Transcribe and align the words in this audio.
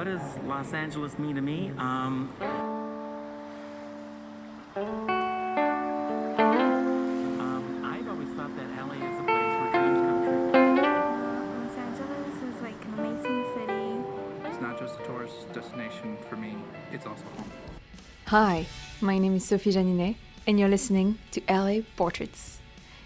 what 0.00 0.06
does 0.06 0.38
Los 0.46 0.72
Angeles 0.72 1.18
mean 1.18 1.34
to 1.36 1.42
me? 1.42 1.72
Um, 1.76 2.32
um, 4.74 5.10
I've 7.84 8.08
always 8.08 8.30
thought 8.30 8.50
that 8.56 8.66
LA 8.80 8.94
is 8.94 9.18
a 9.20 9.24
place 9.24 9.54
where 9.60 9.70
dreams 9.72 10.00
come 10.00 10.22
true. 10.24 10.52
Los 11.66 11.76
Angeles 11.76 12.36
is 12.48 12.62
like 12.62 12.82
an 12.86 12.94
amazing 12.98 13.44
city. 13.52 14.48
It's 14.48 14.62
not 14.62 14.78
just 14.78 14.98
a 14.98 15.02
tourist 15.04 15.52
destination 15.52 16.16
for 16.30 16.36
me, 16.36 16.56
it's 16.90 17.04
also 17.04 17.24
home. 17.36 17.50
Hi, 18.28 18.64
my 19.02 19.18
name 19.18 19.34
is 19.36 19.44
Sophie 19.44 19.70
Janinet, 19.70 20.16
and 20.46 20.58
you're 20.58 20.70
listening 20.70 21.18
to 21.32 21.42
LA 21.46 21.82
Portraits. 21.98 22.60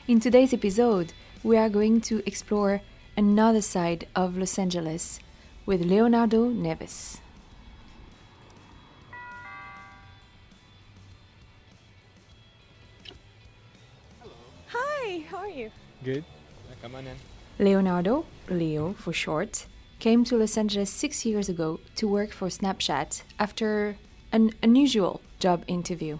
In 0.06 0.20
today's 0.20 0.54
episode, 0.54 1.12
we 1.42 1.56
are 1.56 1.68
going 1.68 2.02
to 2.02 2.22
explore 2.24 2.82
another 3.16 3.62
side 3.62 4.06
of 4.14 4.36
Los 4.36 4.56
Angeles 4.60 5.18
with 5.66 5.82
Leonardo 5.82 6.50
Neves. 6.50 7.20
Hello. 14.20 14.34
Hi, 14.68 15.24
how 15.30 15.38
are 15.38 15.48
you? 15.48 15.70
Good. 16.02 16.24
Come 16.82 16.94
on 16.96 17.06
in. 17.06 17.16
Leonardo, 17.58 18.26
Leo 18.50 18.92
for 18.94 19.12
short, 19.12 19.66
came 20.00 20.24
to 20.24 20.36
Los 20.36 20.58
Angeles 20.58 20.90
six 20.90 21.24
years 21.24 21.48
ago 21.48 21.80
to 21.96 22.06
work 22.06 22.32
for 22.32 22.48
Snapchat 22.48 23.22
after 23.38 23.96
an 24.32 24.50
unusual 24.62 25.22
job 25.38 25.64
interview. 25.66 26.18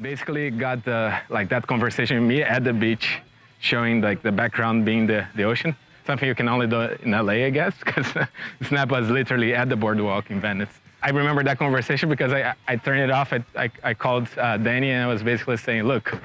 Basically, 0.00 0.50
got 0.50 0.84
the, 0.84 1.16
like 1.28 1.48
that 1.50 1.66
conversation 1.66 2.20
with 2.20 2.28
me 2.28 2.42
at 2.42 2.64
the 2.64 2.72
beach, 2.72 3.20
showing 3.60 4.00
like 4.00 4.22
the 4.22 4.32
background 4.32 4.84
being 4.84 5.06
the, 5.06 5.26
the 5.36 5.44
ocean. 5.44 5.76
Something 6.06 6.28
you 6.28 6.34
can 6.34 6.48
only 6.48 6.66
do 6.66 6.80
in 6.80 7.12
LA, 7.12 7.44
I 7.44 7.50
guess, 7.50 7.74
because 7.84 8.06
Snap 8.68 8.90
was 8.90 9.08
literally 9.08 9.54
at 9.54 9.68
the 9.68 9.76
boardwalk 9.76 10.30
in 10.30 10.40
Venice. 10.40 10.80
I 11.02 11.10
remember 11.10 11.42
that 11.44 11.58
conversation 11.58 12.08
because 12.08 12.32
I, 12.32 12.54
I 12.68 12.76
turned 12.76 13.00
it 13.00 13.10
off. 13.10 13.32
I, 13.32 13.44
I, 13.56 13.70
I 13.82 13.94
called 13.94 14.28
uh, 14.36 14.56
Danny 14.56 14.90
and 14.90 15.04
I 15.04 15.06
was 15.06 15.22
basically 15.22 15.56
saying, 15.56 15.84
look, 15.84 16.20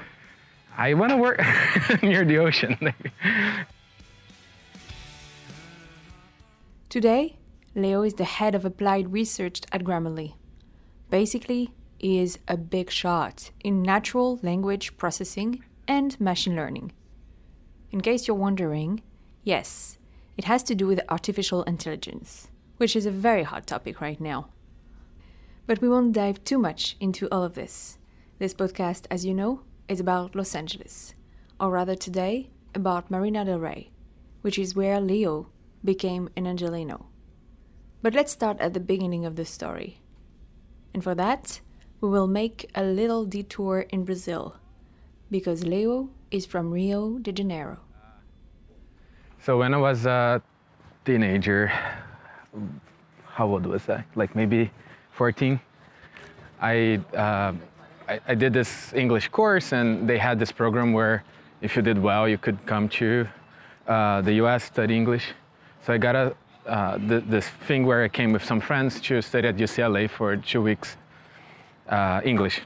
I 0.76 0.94
want 0.94 1.10
to 1.10 1.16
work 1.16 1.40
near 2.02 2.24
the 2.24 2.38
ocean. 2.38 2.76
Today, 6.88 7.36
Leo 7.74 8.02
is 8.02 8.14
the 8.14 8.24
head 8.24 8.54
of 8.54 8.64
applied 8.64 9.12
research 9.12 9.60
at 9.72 9.84
Grammarly. 9.84 10.34
Basically, 11.10 11.70
he 11.98 12.20
is 12.20 12.38
a 12.46 12.56
big 12.56 12.90
shot 12.90 13.50
in 13.64 13.82
natural 13.82 14.38
language 14.42 14.96
processing 14.96 15.64
and 15.86 16.18
machine 16.20 16.54
learning. 16.54 16.92
In 17.90 18.00
case 18.00 18.28
you're 18.28 18.36
wondering, 18.36 19.02
yes, 19.44 19.98
it 20.36 20.44
has 20.44 20.62
to 20.64 20.74
do 20.74 20.86
with 20.86 21.00
artificial 21.08 21.62
intelligence, 21.64 22.48
which 22.76 22.94
is 22.94 23.06
a 23.06 23.10
very 23.10 23.42
hot 23.42 23.66
topic 23.66 24.00
right 24.00 24.20
now. 24.20 24.48
But 25.66 25.80
we 25.80 25.88
won't 25.88 26.12
dive 26.12 26.44
too 26.44 26.58
much 26.58 26.96
into 27.00 27.28
all 27.30 27.42
of 27.42 27.54
this. 27.54 27.98
This 28.38 28.54
podcast, 28.54 29.06
as 29.10 29.24
you 29.24 29.34
know, 29.34 29.62
is 29.88 30.00
about 30.00 30.34
Los 30.34 30.54
Angeles, 30.54 31.14
or 31.58 31.70
rather 31.70 31.94
today, 31.94 32.50
about 32.74 33.10
Marina 33.10 33.44
del 33.44 33.58
Rey, 33.58 33.90
which 34.42 34.58
is 34.58 34.76
where 34.76 35.00
Leo 35.00 35.50
became 35.84 36.28
an 36.36 36.44
Angeleno. 36.44 37.06
But 38.00 38.14
let's 38.14 38.32
start 38.32 38.60
at 38.60 38.74
the 38.74 38.80
beginning 38.80 39.24
of 39.24 39.36
the 39.36 39.44
story. 39.44 40.00
And 40.94 41.02
for 41.02 41.14
that, 41.16 41.60
we 42.00 42.08
will 42.08 42.28
make 42.28 42.70
a 42.74 42.84
little 42.84 43.24
detour 43.24 43.80
in 43.90 44.04
Brazil, 44.04 44.56
because 45.30 45.66
Leo 45.66 46.10
is 46.30 46.46
from 46.46 46.70
Rio 46.70 47.18
de 47.18 47.32
Janeiro. 47.32 47.80
So 49.42 49.58
when 49.58 49.74
I 49.74 49.76
was 49.78 50.06
a 50.06 50.42
teenager, 51.04 51.72
how 53.26 53.46
old 53.46 53.66
was 53.66 53.88
I? 53.88 54.04
Like 54.14 54.34
maybe 54.34 54.70
14. 55.12 55.60
I, 56.60 57.00
uh, 57.14 57.52
I, 58.08 58.20
I 58.26 58.34
did 58.34 58.52
this 58.52 58.92
English 58.92 59.28
course, 59.28 59.72
and 59.72 60.08
they 60.08 60.18
had 60.18 60.38
this 60.38 60.52
program 60.52 60.92
where 60.92 61.24
if 61.60 61.76
you 61.76 61.82
did 61.82 62.00
well, 62.00 62.28
you 62.28 62.38
could 62.38 62.64
come 62.66 62.88
to 62.90 63.26
uh, 63.86 64.20
the 64.22 64.34
U.S. 64.34 64.64
study 64.64 64.96
English. 64.96 65.26
So 65.84 65.92
I 65.92 65.98
got 65.98 66.14
a 66.14 66.36
uh, 66.66 66.98
th- 66.98 67.24
this 67.26 67.48
thing 67.66 67.86
where 67.86 68.04
I 68.04 68.08
came 68.08 68.32
with 68.32 68.44
some 68.44 68.60
friends 68.60 69.00
to 69.02 69.22
study 69.22 69.48
at 69.48 69.56
UCLA 69.56 70.10
for 70.10 70.36
two 70.36 70.60
weeks 70.60 70.96
uh, 71.88 72.20
English, 72.24 72.60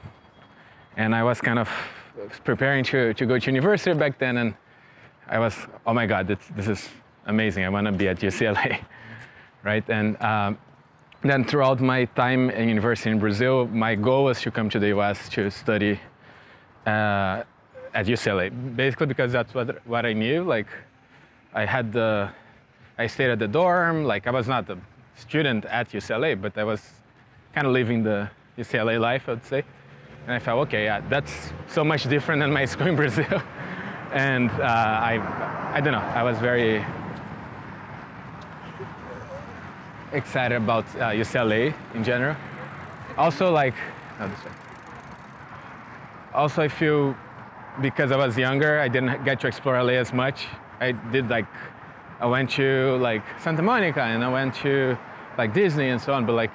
and 0.97 1.15
I 1.15 1.23
was 1.23 1.39
kind 1.39 1.57
of 1.57 1.69
preparing 2.43 2.83
to, 2.85 3.13
to 3.13 3.25
go 3.25 3.39
to 3.39 3.45
university 3.45 3.97
back 3.97 4.19
then, 4.19 4.37
and 4.37 4.53
I 5.27 5.39
was, 5.39 5.55
oh 5.85 5.93
my 5.93 6.05
God, 6.05 6.27
this, 6.27 6.39
this 6.55 6.67
is 6.67 6.89
amazing. 7.25 7.63
I 7.63 7.69
want 7.69 7.85
to 7.87 7.91
be 7.91 8.07
at 8.07 8.19
UCLA, 8.19 8.83
right? 9.63 9.87
And 9.89 10.21
um, 10.21 10.57
then 11.21 11.45
throughout 11.45 11.79
my 11.79 12.05
time 12.05 12.49
in 12.49 12.67
university 12.67 13.09
in 13.09 13.19
Brazil, 13.19 13.67
my 13.67 13.95
goal 13.95 14.25
was 14.25 14.41
to 14.41 14.51
come 14.51 14.69
to 14.69 14.79
the 14.79 14.89
US 14.97 15.29
to 15.29 15.49
study 15.49 15.99
uh, 16.85 17.43
at 17.93 18.05
UCLA, 18.05 18.75
basically 18.75 19.07
because 19.07 19.31
that's 19.31 19.53
what, 19.53 19.85
what 19.87 20.05
I 20.05 20.13
knew. 20.13 20.43
Like, 20.43 20.67
I 21.53 21.65
had 21.65 21.93
the, 21.93 22.29
I 22.97 23.07
stayed 23.07 23.29
at 23.29 23.39
the 23.39 23.47
dorm. 23.47 24.03
Like, 24.03 24.27
I 24.27 24.31
was 24.31 24.47
not 24.47 24.69
a 24.69 24.77
student 25.15 25.65
at 25.65 25.91
UCLA, 25.91 26.39
but 26.39 26.57
I 26.57 26.63
was 26.63 26.81
kind 27.53 27.67
of 27.67 27.73
living 27.73 28.03
the 28.03 28.29
UCLA 28.57 28.99
life, 28.99 29.29
I 29.29 29.33
would 29.33 29.45
say. 29.45 29.63
And 30.25 30.33
I 30.33 30.39
felt, 30.39 30.67
okay, 30.67 30.85
yeah, 30.85 31.01
that's 31.09 31.51
so 31.67 31.83
much 31.83 32.03
different 32.09 32.41
than 32.41 32.51
my 32.51 32.65
school 32.71 32.87
in 32.87 32.95
Brazil. 32.95 33.41
And 34.13 34.49
uh, 34.51 34.63
I, 34.63 35.71
I 35.73 35.81
don't 35.81 35.93
know, 35.93 35.99
I 35.99 36.23
was 36.23 36.37
very 36.37 36.85
excited 40.11 40.55
about 40.55 40.85
uh, 40.95 41.09
UCLA 41.09 41.73
in 41.93 42.03
general. 42.03 42.35
Also, 43.17 43.51
like. 43.51 43.75
Also, 46.33 46.61
I 46.61 46.67
feel 46.67 47.15
because 47.81 48.11
I 48.11 48.17
was 48.17 48.37
younger, 48.37 48.79
I 48.79 48.87
didn't 48.87 49.23
get 49.23 49.39
to 49.41 49.47
explore 49.47 49.81
LA 49.81 49.93
as 49.93 50.13
much. 50.13 50.45
I 50.79 50.91
did 50.91 51.29
like, 51.29 51.45
I 52.19 52.25
went 52.27 52.51
to 52.51 52.97
like 52.97 53.23
Santa 53.39 53.61
Monica 53.61 54.01
and 54.01 54.23
I 54.23 54.29
went 54.29 54.53
to 54.55 54.97
like 55.37 55.53
Disney 55.53 55.89
and 55.89 55.99
so 55.99 56.13
on. 56.13 56.25
But 56.25 56.33
like, 56.33 56.51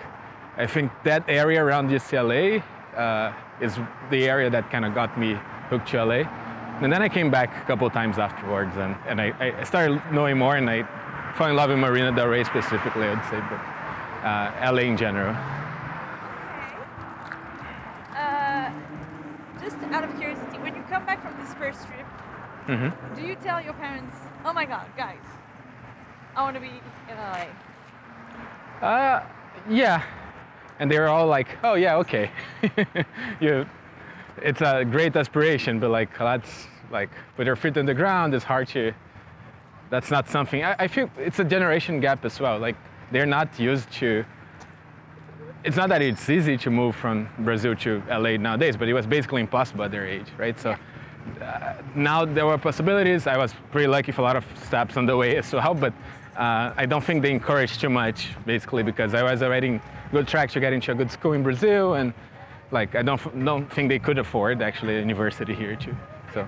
I 0.56 0.66
think 0.66 0.92
that 1.04 1.24
area 1.28 1.64
around 1.64 1.90
UCLA 1.90 2.62
uh, 2.96 3.32
is 3.60 3.78
the 4.10 4.28
area 4.28 4.50
that 4.50 4.70
kind 4.70 4.84
of 4.84 4.94
got 4.94 5.18
me 5.18 5.38
hooked 5.70 5.88
to 5.88 6.04
LA. 6.04 6.37
And 6.80 6.92
then 6.92 7.02
I 7.02 7.08
came 7.08 7.30
back 7.30 7.50
a 7.62 7.66
couple 7.66 7.86
of 7.86 7.92
times 7.92 8.18
afterwards 8.18 8.76
and, 8.76 8.94
and 9.06 9.20
I, 9.20 9.32
I 9.60 9.64
started 9.64 10.00
knowing 10.12 10.38
more 10.38 10.56
and 10.56 10.70
I 10.70 10.84
fell 11.36 11.48
in 11.48 11.56
love 11.56 11.70
with 11.70 11.78
Marina 11.78 12.12
Del 12.14 12.28
Rey 12.28 12.44
specifically, 12.44 13.06
I'd 13.08 13.24
say, 13.30 13.40
but 13.50 13.60
uh, 14.26 14.72
LA 14.72 14.82
in 14.82 14.96
general. 14.96 15.34
Uh, 18.14 18.70
just 19.60 19.76
out 19.92 20.04
of 20.04 20.16
curiosity, 20.18 20.58
when 20.58 20.74
you 20.74 20.82
come 20.88 21.04
back 21.04 21.20
from 21.22 21.34
this 21.44 21.52
first 21.54 21.86
trip, 21.86 22.06
Mhm. 22.68 22.92
do 23.16 23.22
you 23.26 23.34
tell 23.36 23.60
your 23.62 23.74
parents, 23.74 24.16
oh 24.44 24.52
my 24.52 24.64
god, 24.64 24.86
guys, 24.96 25.24
I 26.36 26.42
want 26.42 26.54
to 26.54 26.60
be 26.60 26.68
in 27.10 27.16
LA? 27.16 27.46
Uh, 28.86 29.22
yeah. 29.68 30.02
And 30.78 30.88
they 30.88 30.98
were 31.00 31.08
all 31.08 31.26
like, 31.26 31.48
oh, 31.64 31.74
yeah, 31.74 31.96
okay. 31.96 32.30
you, 33.40 33.66
it's 34.42 34.60
a 34.60 34.84
great 34.84 35.16
aspiration, 35.16 35.78
but 35.80 35.90
like, 35.90 36.16
that's 36.18 36.66
like, 36.90 37.10
with 37.36 37.46
your 37.46 37.56
feet 37.56 37.76
on 37.76 37.86
the 37.86 37.94
ground, 37.94 38.34
it's 38.34 38.44
hard 38.44 38.68
to, 38.68 38.92
that's 39.90 40.10
not 40.10 40.28
something, 40.28 40.64
I, 40.64 40.76
I 40.78 40.88
feel 40.88 41.10
it's 41.18 41.38
a 41.38 41.44
generation 41.44 42.00
gap 42.00 42.24
as 42.24 42.40
well. 42.40 42.58
Like, 42.58 42.76
they're 43.10 43.26
not 43.26 43.58
used 43.58 43.90
to, 43.92 44.24
it's 45.64 45.76
not 45.76 45.88
that 45.88 46.02
it's 46.02 46.28
easy 46.28 46.56
to 46.58 46.70
move 46.70 46.94
from 46.94 47.28
Brazil 47.40 47.74
to 47.76 48.02
LA 48.08 48.36
nowadays, 48.36 48.76
but 48.76 48.88
it 48.88 48.94
was 48.94 49.06
basically 49.06 49.40
impossible 49.40 49.84
at 49.84 49.90
their 49.90 50.06
age, 50.06 50.26
right? 50.36 50.58
So 50.58 50.76
uh, 51.40 51.74
now 51.94 52.24
there 52.24 52.46
were 52.46 52.58
possibilities. 52.58 53.26
I 53.26 53.36
was 53.36 53.54
pretty 53.70 53.88
lucky 53.88 54.12
for 54.12 54.22
a 54.22 54.24
lot 54.24 54.36
of 54.36 54.44
steps 54.64 54.96
on 54.96 55.06
the 55.06 55.16
way 55.16 55.36
as 55.36 55.52
well, 55.52 55.74
but 55.74 55.92
uh, 56.36 56.72
I 56.76 56.86
don't 56.86 57.02
think 57.02 57.22
they 57.22 57.32
encouraged 57.32 57.80
too 57.80 57.90
much, 57.90 58.28
basically, 58.46 58.82
because 58.82 59.12
I 59.14 59.22
was 59.22 59.42
already 59.42 59.66
in 59.66 59.82
good 60.12 60.28
track 60.28 60.50
to 60.52 60.60
get 60.60 60.72
into 60.72 60.92
a 60.92 60.94
good 60.94 61.10
school 61.10 61.32
in 61.32 61.42
Brazil, 61.42 61.94
and 61.94 62.14
like 62.70 62.94
I 62.94 63.02
don't 63.02 63.44
don't 63.44 63.72
think 63.72 63.88
they 63.88 63.98
could 63.98 64.18
afford 64.18 64.62
actually 64.62 64.96
a 64.96 65.00
university 65.00 65.54
here 65.54 65.76
too. 65.76 65.96
So 66.34 66.46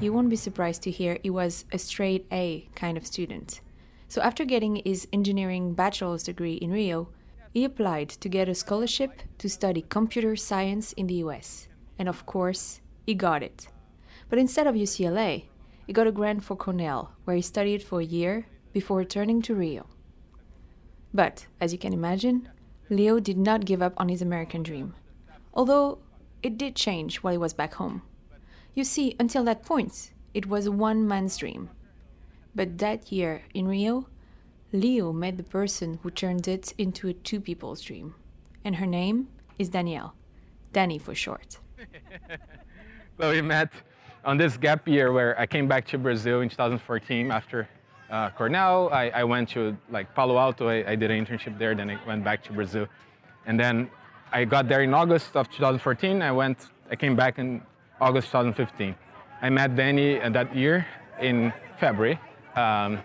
You 0.00 0.12
won't 0.12 0.28
be 0.28 0.36
surprised 0.36 0.82
to 0.82 0.90
hear 0.90 1.18
he 1.22 1.30
was 1.30 1.64
a 1.72 1.78
straight 1.78 2.26
A 2.30 2.68
kind 2.74 2.96
of 2.96 3.06
student. 3.06 3.60
So 4.08 4.20
after 4.20 4.44
getting 4.44 4.82
his 4.84 5.08
engineering 5.12 5.74
bachelor's 5.74 6.22
degree 6.22 6.54
in 6.54 6.70
Rio, 6.70 7.08
he 7.50 7.64
applied 7.64 8.10
to 8.10 8.28
get 8.28 8.48
a 8.48 8.54
scholarship 8.54 9.22
to 9.38 9.48
study 9.48 9.82
computer 9.88 10.36
science 10.36 10.92
in 10.92 11.06
the 11.06 11.14
US. 11.24 11.68
And 11.98 12.08
of 12.08 12.26
course, 12.26 12.80
he 13.06 13.14
got 13.14 13.42
it. 13.42 13.68
But 14.28 14.38
instead 14.38 14.66
of 14.66 14.74
UCLA, 14.74 15.44
he 15.86 15.92
got 15.92 16.06
a 16.06 16.12
grant 16.12 16.44
for 16.44 16.56
Cornell, 16.56 17.12
where 17.24 17.36
he 17.36 17.42
studied 17.42 17.82
for 17.82 18.00
a 18.00 18.04
year 18.04 18.46
before 18.72 18.98
returning 18.98 19.40
to 19.42 19.54
Rio. 19.54 19.86
But, 21.14 21.46
as 21.60 21.72
you 21.72 21.78
can 21.78 21.92
imagine, 21.92 22.48
Leo 22.90 23.20
did 23.20 23.38
not 23.38 23.64
give 23.64 23.80
up 23.80 23.94
on 23.96 24.08
his 24.08 24.20
American 24.20 24.62
dream. 24.62 24.94
Although 25.56 25.98
it 26.42 26.58
did 26.58 26.76
change 26.76 27.16
while 27.16 27.32
he 27.32 27.38
was 27.38 27.54
back 27.54 27.74
home. 27.74 28.02
You 28.74 28.84
see, 28.84 29.16
until 29.18 29.42
that 29.44 29.64
point, 29.64 30.12
it 30.34 30.46
was 30.46 30.68
one 30.68 31.08
man's 31.08 31.38
dream. 31.38 31.70
But 32.54 32.76
that 32.78 33.10
year 33.10 33.42
in 33.54 33.66
Rio, 33.66 34.06
Leo 34.72 35.12
met 35.12 35.38
the 35.38 35.42
person 35.42 35.98
who 36.02 36.10
turned 36.10 36.46
it 36.46 36.74
into 36.76 37.08
a 37.08 37.14
two 37.14 37.40
people's 37.40 37.80
dream. 37.80 38.14
And 38.64 38.76
her 38.76 38.86
name 38.86 39.28
is 39.58 39.70
Danielle. 39.70 40.14
Danny 40.72 40.98
for 40.98 41.14
short. 41.14 41.58
So 43.18 43.30
we 43.30 43.40
met 43.40 43.72
on 44.26 44.36
this 44.36 44.58
gap 44.58 44.86
year 44.86 45.10
where 45.10 45.40
I 45.40 45.46
came 45.46 45.66
back 45.66 45.86
to 45.86 45.96
Brazil 45.96 46.42
in 46.42 46.50
2014 46.50 47.30
after 47.30 47.66
uh, 48.10 48.28
Cornell. 48.28 48.90
I, 48.92 49.08
I 49.08 49.24
went 49.24 49.48
to 49.50 49.74
like 49.88 50.14
Palo 50.14 50.36
Alto. 50.36 50.68
I, 50.68 50.90
I 50.90 50.94
did 50.96 51.10
an 51.10 51.24
internship 51.24 51.58
there. 51.58 51.74
Then 51.74 51.88
I 51.88 51.98
went 52.06 52.24
back 52.24 52.44
to 52.44 52.52
Brazil, 52.52 52.86
and 53.46 53.58
then 53.58 53.88
I 54.36 54.44
got 54.44 54.68
there 54.68 54.82
in 54.82 54.92
August 54.92 55.34
of 55.34 55.48
2014. 55.48 56.20
I 56.20 56.30
went. 56.30 56.58
I 56.90 56.94
came 56.94 57.16
back 57.16 57.38
in 57.38 57.62
August 58.02 58.26
2015. 58.26 58.94
I 59.40 59.48
met 59.48 59.74
Danny 59.74 60.20
uh, 60.20 60.28
that 60.28 60.54
year 60.54 60.86
in 61.22 61.54
February 61.80 62.20
um, 62.54 62.98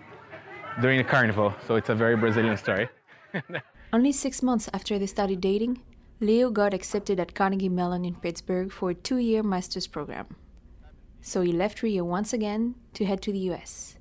during 0.82 0.98
the 0.98 1.04
carnival. 1.04 1.54
So 1.66 1.76
it's 1.76 1.88
a 1.88 1.94
very 1.94 2.16
Brazilian 2.16 2.58
story. 2.58 2.86
Only 3.94 4.12
six 4.12 4.42
months 4.42 4.68
after 4.74 4.98
they 4.98 5.06
started 5.06 5.40
dating, 5.40 5.80
Leo 6.20 6.50
got 6.50 6.74
accepted 6.74 7.18
at 7.18 7.34
Carnegie 7.34 7.70
Mellon 7.70 8.04
in 8.04 8.16
Pittsburgh 8.16 8.70
for 8.70 8.90
a 8.90 8.94
two 8.94 9.16
year 9.16 9.42
master's 9.42 9.86
program. 9.86 10.26
So 11.22 11.40
he 11.40 11.50
left 11.50 11.82
Rio 11.82 12.04
once 12.04 12.34
again 12.34 12.74
to 12.92 13.06
head 13.06 13.22
to 13.22 13.32
the 13.32 13.44
US. 13.52 13.96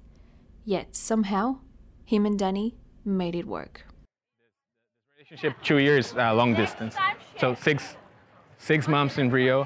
Yet, 0.66 0.98
somehow, 0.98 1.60
him 2.04 2.26
and 2.26 2.38
Danny 2.38 2.76
made 3.06 3.36
it 3.36 3.48
work. 3.48 3.86
Relationship 5.32 5.64
two 5.64 5.78
years 5.78 6.14
uh, 6.18 6.34
long 6.34 6.54
distance 6.54 6.94
so 7.40 7.56
six 7.56 7.96
six 8.58 8.90
months 8.90 9.18
in 9.18 9.32
rio 9.32 9.66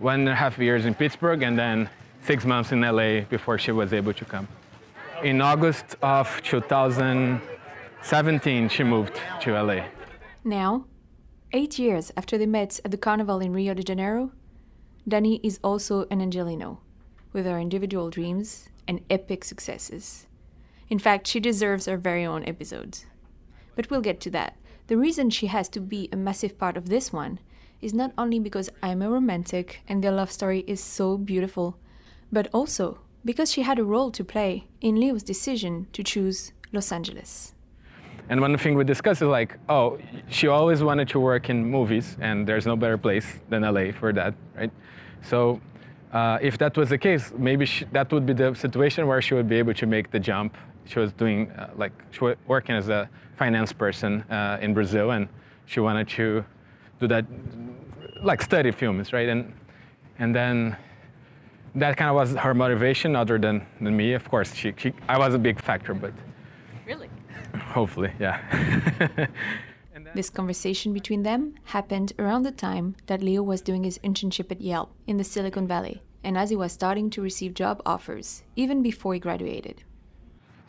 one 0.00 0.18
and 0.18 0.28
a 0.28 0.34
half 0.34 0.58
years 0.58 0.84
in 0.84 0.94
pittsburgh 0.94 1.44
and 1.44 1.56
then 1.56 1.88
six 2.22 2.44
months 2.44 2.72
in 2.72 2.80
la 2.80 3.20
before 3.30 3.56
she 3.56 3.70
was 3.70 3.92
able 3.92 4.12
to 4.12 4.24
come 4.24 4.48
in 5.22 5.40
august 5.40 5.94
of 6.02 6.42
2017 6.42 8.68
she 8.68 8.82
moved 8.82 9.20
to 9.40 9.52
la 9.62 9.84
Now, 10.42 10.86
eight 11.52 11.78
years 11.78 12.10
after 12.16 12.36
they 12.36 12.46
met 12.46 12.80
at 12.84 12.90
the 12.90 12.98
carnival 12.98 13.38
in 13.38 13.52
Rio 13.52 13.74
de 13.74 13.84
Janeiro, 13.84 14.32
Dani 15.08 15.38
is 15.44 15.60
also 15.62 16.08
an 16.10 16.20
Angeleno, 16.20 16.78
with 17.32 17.46
her 17.46 17.60
individual 17.60 18.10
dreams 18.10 18.68
and 18.88 19.02
epic 19.08 19.44
successes. 19.44 20.26
In 20.88 20.98
fact, 20.98 21.28
she 21.28 21.38
deserves 21.38 21.86
her 21.86 21.96
very 21.96 22.26
own 22.26 22.42
episode. 22.44 22.98
But 23.76 23.88
we'll 23.88 24.00
get 24.00 24.18
to 24.22 24.30
that. 24.30 24.56
The 24.90 24.98
reason 24.98 25.30
she 25.30 25.46
has 25.46 25.68
to 25.68 25.80
be 25.80 26.08
a 26.10 26.16
massive 26.16 26.58
part 26.58 26.76
of 26.76 26.88
this 26.88 27.12
one 27.12 27.38
is 27.80 27.94
not 27.94 28.10
only 28.18 28.40
because 28.40 28.68
I'm 28.82 29.02
a 29.02 29.08
romantic 29.08 29.82
and 29.86 30.02
their 30.02 30.10
love 30.10 30.32
story 30.32 30.64
is 30.66 30.82
so 30.82 31.16
beautiful, 31.16 31.78
but 32.32 32.48
also 32.52 32.98
because 33.24 33.52
she 33.52 33.62
had 33.62 33.78
a 33.78 33.84
role 33.84 34.10
to 34.10 34.24
play 34.24 34.66
in 34.80 34.98
Leo's 34.98 35.22
decision 35.22 35.86
to 35.92 36.02
choose 36.02 36.50
Los 36.72 36.90
Angeles. 36.90 37.54
And 38.28 38.40
one 38.40 38.58
thing 38.58 38.74
we 38.74 38.82
discussed 38.82 39.22
is 39.22 39.28
like, 39.28 39.58
oh, 39.68 39.96
she 40.26 40.48
always 40.48 40.82
wanted 40.82 41.06
to 41.10 41.20
work 41.20 41.50
in 41.50 41.64
movies, 41.64 42.16
and 42.20 42.44
there's 42.44 42.66
no 42.66 42.74
better 42.74 42.98
place 42.98 43.38
than 43.48 43.62
LA 43.62 43.92
for 43.92 44.12
that, 44.12 44.34
right? 44.56 44.72
So, 45.22 45.60
uh, 46.12 46.38
if 46.42 46.58
that 46.58 46.76
was 46.76 46.88
the 46.88 46.98
case, 46.98 47.32
maybe 47.38 47.64
she, 47.64 47.84
that 47.92 48.12
would 48.12 48.26
be 48.26 48.32
the 48.32 48.54
situation 48.54 49.06
where 49.06 49.22
she 49.22 49.34
would 49.34 49.48
be 49.48 49.56
able 49.56 49.74
to 49.74 49.86
make 49.86 50.10
the 50.10 50.18
jump. 50.18 50.56
She 50.90 50.98
was 50.98 51.12
doing 51.12 51.50
uh, 51.52 51.70
like 51.76 51.92
she 52.10 52.24
was 52.24 52.36
working 52.46 52.74
as 52.74 52.88
a 52.88 53.08
finance 53.36 53.72
person 53.72 54.22
uh, 54.22 54.58
in 54.60 54.74
Brazil, 54.74 55.12
and 55.12 55.28
she 55.66 55.80
wanted 55.80 56.08
to 56.08 56.44
do 56.98 57.06
that, 57.06 57.24
like 58.22 58.42
study 58.42 58.72
films, 58.72 59.12
right? 59.12 59.28
And 59.28 59.52
and 60.18 60.34
then 60.34 60.76
that 61.76 61.96
kind 61.96 62.10
of 62.10 62.16
was 62.16 62.34
her 62.34 62.54
motivation, 62.54 63.14
other 63.14 63.38
than, 63.38 63.64
than 63.80 63.96
me. 63.96 64.14
Of 64.14 64.28
course, 64.28 64.52
she, 64.52 64.74
she 64.76 64.92
I 65.08 65.16
was 65.18 65.34
a 65.34 65.38
big 65.38 65.60
factor, 65.60 65.94
but 65.94 66.12
Really? 66.86 67.08
hopefully, 67.56 68.12
yeah. 68.18 68.40
This 70.12 70.28
conversation 70.28 70.92
between 70.92 71.22
them 71.22 71.54
happened 71.66 72.14
around 72.18 72.42
the 72.42 72.50
time 72.50 72.96
that 73.06 73.22
Leo 73.22 73.44
was 73.44 73.60
doing 73.60 73.84
his 73.84 73.98
internship 73.98 74.50
at 74.50 74.60
Yelp 74.60 74.92
in 75.06 75.18
the 75.18 75.24
Silicon 75.24 75.68
Valley, 75.68 76.02
and 76.24 76.36
as 76.36 76.50
he 76.50 76.56
was 76.56 76.72
starting 76.72 77.10
to 77.10 77.22
receive 77.22 77.54
job 77.54 77.80
offers, 77.86 78.42
even 78.56 78.82
before 78.82 79.14
he 79.14 79.20
graduated. 79.20 79.84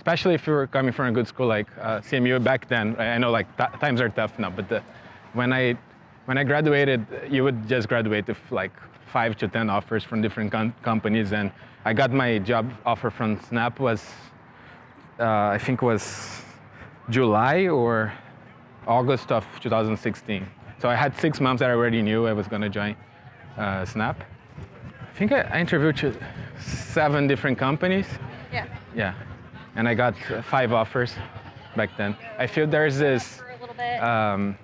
Especially 0.01 0.33
if 0.33 0.47
you 0.47 0.53
were 0.53 0.65
coming 0.65 0.91
from 0.91 1.05
a 1.05 1.11
good 1.11 1.27
school 1.27 1.45
like 1.45 1.67
uh, 1.79 1.99
CMU 2.01 2.43
back 2.43 2.67
then. 2.67 2.95
I 2.97 3.19
know 3.19 3.29
like 3.29 3.45
t- 3.55 3.77
times 3.79 4.01
are 4.01 4.09
tough 4.09 4.39
now, 4.39 4.49
but 4.49 4.67
the, 4.67 4.81
when 5.33 5.53
I 5.53 5.77
when 6.25 6.39
I 6.39 6.43
graduated, 6.43 7.05
you 7.29 7.43
would 7.43 7.67
just 7.67 7.87
graduate 7.87 8.27
with 8.27 8.39
like 8.49 8.71
five 9.05 9.37
to 9.37 9.47
ten 9.47 9.69
offers 9.69 10.03
from 10.03 10.19
different 10.19 10.51
com- 10.51 10.73
companies, 10.81 11.33
and 11.33 11.51
I 11.85 11.93
got 11.93 12.11
my 12.11 12.39
job 12.39 12.73
offer 12.83 13.11
from 13.11 13.39
Snap 13.47 13.79
was 13.79 14.01
uh, 15.19 15.57
I 15.57 15.59
think 15.59 15.83
was 15.83 16.03
July 17.11 17.67
or 17.67 18.11
August 18.87 19.31
of 19.31 19.45
2016. 19.59 20.47
So 20.81 20.89
I 20.89 20.95
had 20.95 21.15
six 21.19 21.39
months 21.39 21.59
that 21.59 21.69
I 21.69 21.73
already 21.73 22.01
knew 22.01 22.25
I 22.25 22.33
was 22.33 22.47
going 22.47 22.63
to 22.63 22.69
join 22.69 22.95
uh, 23.55 23.85
Snap. 23.85 24.23
I 25.11 25.15
think 25.15 25.31
I, 25.31 25.41
I 25.41 25.59
interviewed 25.59 25.97
to 25.97 26.15
seven 26.59 27.27
different 27.27 27.59
companies. 27.59 28.07
Yeah. 28.51 28.65
Yeah, 28.95 29.13
and 29.75 29.87
I 29.87 29.93
got 29.93 30.15
five 30.43 30.73
offers 30.73 31.13
back 31.75 31.89
then. 31.97 32.15
I 32.37 32.47
feel 32.47 32.67
there's 32.67 32.97
this 32.97 33.37
For 33.37 33.49
a 33.49 33.57
little 33.59 33.75
bit. 33.75 34.01
um, 34.03 34.57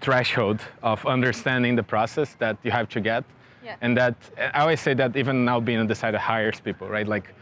threshold 0.00 0.60
of 0.82 1.04
understanding 1.06 1.76
the 1.76 1.82
process 1.82 2.34
that 2.38 2.56
you 2.62 2.70
have 2.70 2.88
to 2.90 3.00
get, 3.00 3.24
Yeah. 3.64 3.76
and 3.80 3.96
that 3.96 4.14
I 4.54 4.60
always 4.60 4.80
say 4.80 4.94
that 4.94 5.16
even 5.16 5.44
now 5.44 5.60
being 5.60 5.78
on 5.78 5.86
the 5.86 5.94
side 5.94 6.14
that 6.14 6.20
hires 6.20 6.60
people, 6.60 6.88
right? 6.88 7.06
Like 7.06 7.34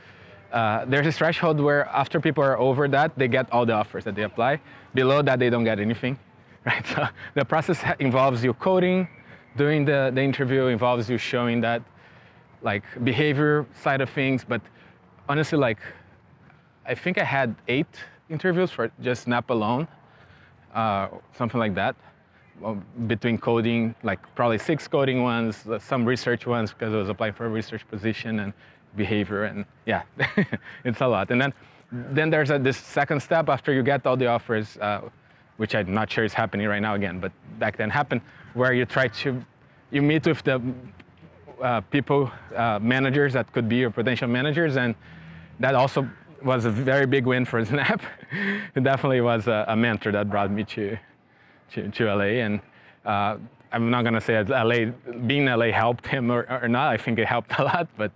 uh, 0.52 0.84
there's 0.86 1.04
this 1.04 1.18
threshold 1.18 1.60
where 1.60 1.86
after 1.88 2.20
people 2.20 2.44
are 2.44 2.58
over 2.58 2.86
that, 2.88 3.10
they 3.18 3.28
get 3.28 3.50
all 3.52 3.66
the 3.66 3.72
offers 3.72 4.04
that 4.04 4.14
they 4.14 4.22
apply. 4.22 4.60
Below 4.94 5.22
that, 5.22 5.38
they 5.40 5.50
don't 5.50 5.64
get 5.64 5.80
anything, 5.80 6.16
right? 6.64 6.86
So 6.86 7.06
the 7.34 7.44
process 7.44 7.82
involves 7.98 8.44
you 8.44 8.54
coding, 8.54 9.08
doing 9.56 9.84
the, 9.84 10.12
the 10.14 10.22
interview 10.22 10.66
involves 10.66 11.10
you 11.10 11.18
showing 11.18 11.60
that 11.62 11.82
like 12.62 12.82
behavior 13.04 13.66
side 13.82 14.00
of 14.00 14.08
things, 14.10 14.44
but 14.44 14.60
honestly, 15.28 15.58
like 15.58 15.78
I 16.86 16.94
think 16.94 17.18
I 17.18 17.24
had 17.24 17.54
eight 17.68 17.86
interviews 18.28 18.70
for 18.70 18.90
just 19.00 19.22
Snap 19.22 19.50
alone, 19.50 19.88
uh, 20.74 21.08
something 21.36 21.58
like 21.58 21.74
that. 21.74 21.96
Between 23.06 23.38
coding, 23.38 23.94
like 24.02 24.20
probably 24.34 24.58
six 24.58 24.86
coding 24.86 25.22
ones, 25.22 25.66
uh, 25.66 25.78
some 25.78 26.04
research 26.04 26.46
ones 26.46 26.72
because 26.72 26.92
I 26.94 26.96
was 26.96 27.08
applying 27.08 27.32
for 27.32 27.46
a 27.46 27.48
research 27.48 27.86
position 27.88 28.40
and 28.40 28.52
behavior, 28.96 29.44
and 29.44 29.64
yeah, 29.86 30.02
it's 30.84 31.00
a 31.00 31.06
lot. 31.06 31.30
And 31.30 31.40
then, 31.40 31.52
then 31.90 32.30
there's 32.30 32.50
a, 32.50 32.58
this 32.58 32.76
second 32.76 33.20
step 33.20 33.48
after 33.48 33.72
you 33.72 33.82
get 33.82 34.06
all 34.06 34.16
the 34.16 34.26
offers, 34.26 34.76
uh, 34.76 35.00
which 35.56 35.74
I'm 35.74 35.92
not 35.92 36.10
sure 36.10 36.24
is 36.24 36.32
happening 36.32 36.68
right 36.68 36.82
now 36.82 36.94
again, 36.94 37.18
but 37.18 37.32
back 37.58 37.76
then 37.76 37.90
happened, 37.90 38.20
where 38.54 38.72
you 38.72 38.84
try 38.84 39.08
to, 39.08 39.44
you 39.90 40.02
meet 40.02 40.26
with 40.26 40.42
the 40.44 40.62
uh, 41.60 41.80
people, 41.80 42.30
uh, 42.54 42.78
managers 42.80 43.32
that 43.32 43.52
could 43.52 43.68
be 43.68 43.76
your 43.76 43.90
potential 43.90 44.28
managers, 44.28 44.76
and 44.76 44.94
that 45.58 45.74
also 45.74 46.08
was 46.44 46.64
a 46.64 46.70
very 46.70 47.06
big 47.06 47.26
win 47.26 47.44
for 47.44 47.64
Snap. 47.64 48.02
it 48.74 48.84
definitely 48.84 49.20
was 49.20 49.46
a, 49.46 49.64
a 49.68 49.76
mentor 49.76 50.12
that 50.12 50.30
brought 50.30 50.50
me 50.50 50.64
to, 50.64 50.96
to, 51.72 51.88
to 51.90 52.14
LA, 52.14 52.44
and 52.44 52.60
uh, 53.04 53.36
I'm 53.72 53.90
not 53.90 54.04
gonna 54.04 54.20
say 54.20 54.42
that 54.42 54.48
LA, 54.48 54.92
being 55.26 55.46
LA 55.46 55.72
helped 55.72 56.06
him 56.06 56.30
or, 56.30 56.46
or 56.62 56.68
not. 56.68 56.92
I 56.92 56.96
think 56.96 57.18
it 57.18 57.26
helped 57.26 57.58
a 57.58 57.64
lot, 57.64 57.88
but 57.96 58.12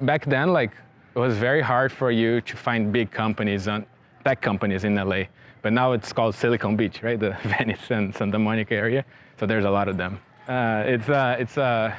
back 0.00 0.24
then, 0.26 0.52
like, 0.52 0.72
it 1.14 1.18
was 1.18 1.36
very 1.36 1.60
hard 1.60 1.92
for 1.92 2.10
you 2.10 2.40
to 2.42 2.56
find 2.56 2.92
big 2.92 3.10
companies 3.10 3.66
on 3.68 3.86
tech 4.24 4.40
companies 4.40 4.84
in 4.84 4.94
LA. 4.94 5.24
But 5.62 5.72
now 5.72 5.92
it's 5.92 6.12
called 6.12 6.34
Silicon 6.34 6.76
Beach, 6.76 7.02
right? 7.02 7.18
The 7.18 7.36
Venice 7.42 7.90
and 7.90 8.14
Santa 8.14 8.38
Monica 8.38 8.74
area. 8.74 9.04
So 9.38 9.46
there's 9.46 9.64
a 9.64 9.70
lot 9.70 9.88
of 9.88 9.96
them. 9.96 10.20
Uh, 10.48 10.82
it's 10.86 11.08
uh, 11.08 11.36
it's 11.38 11.58
uh, 11.58 11.94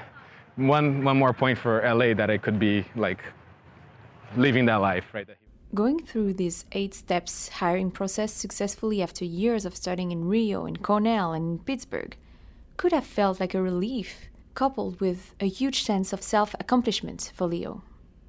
one 0.56 1.04
one 1.04 1.18
more 1.18 1.34
point 1.34 1.58
for 1.58 1.82
LA 1.82 2.13
that 2.13 2.30
I 2.30 2.38
could 2.38 2.60
be 2.60 2.86
like 2.96 3.24
living 4.36 4.66
that 4.66 4.75
life, 4.75 5.06
right? 5.13 5.28
Going 5.74 6.00
through 6.00 6.34
this 6.34 6.66
eight 6.74 6.94
steps 6.94 7.48
hiring 7.48 7.92
process 7.92 8.34
successfully 8.34 9.01
after 9.01 9.24
years 9.24 9.63
of 9.63 9.74
studying 9.74 10.12
in 10.12 10.28
Rio, 10.28 10.66
in 10.66 10.75
Cornell, 10.75 11.32
and 11.32 11.66
Pittsburgh 11.66 12.18
could 12.75 12.92
have 12.92 13.06
felt 13.06 13.40
like 13.40 13.54
a 13.54 13.62
relief, 13.62 14.30
coupled 14.54 15.00
with 15.00 15.34
a 15.40 15.48
huge 15.48 15.84
sense 15.84 16.12
of 16.12 16.22
self 16.22 16.54
accomplishment 16.60 17.32
for 17.34 17.48
Leo. 17.48 17.84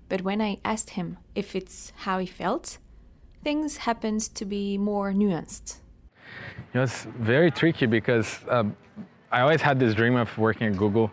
But 0.09 0.23
when 0.23 0.41
I 0.41 0.59
asked 0.65 0.91
him 0.91 1.17
if 1.35 1.57
it's 1.57 1.93
how 2.05 2.21
he 2.21 2.27
felt, 2.27 2.79
things 3.43 3.79
happened 3.79 4.21
to 4.37 4.45
be 4.45 4.79
more 4.79 5.13
nuanced. 5.13 5.79
It 6.73 6.79
was 6.79 7.09
very 7.19 7.51
tricky 7.51 7.87
because 7.87 8.39
um, 8.49 8.77
I 9.33 9.41
always 9.41 9.61
had 9.61 9.81
this 9.81 9.95
dream 9.95 10.15
of 10.15 10.37
working 10.39 10.69
at 10.69 10.77
Google 10.77 11.11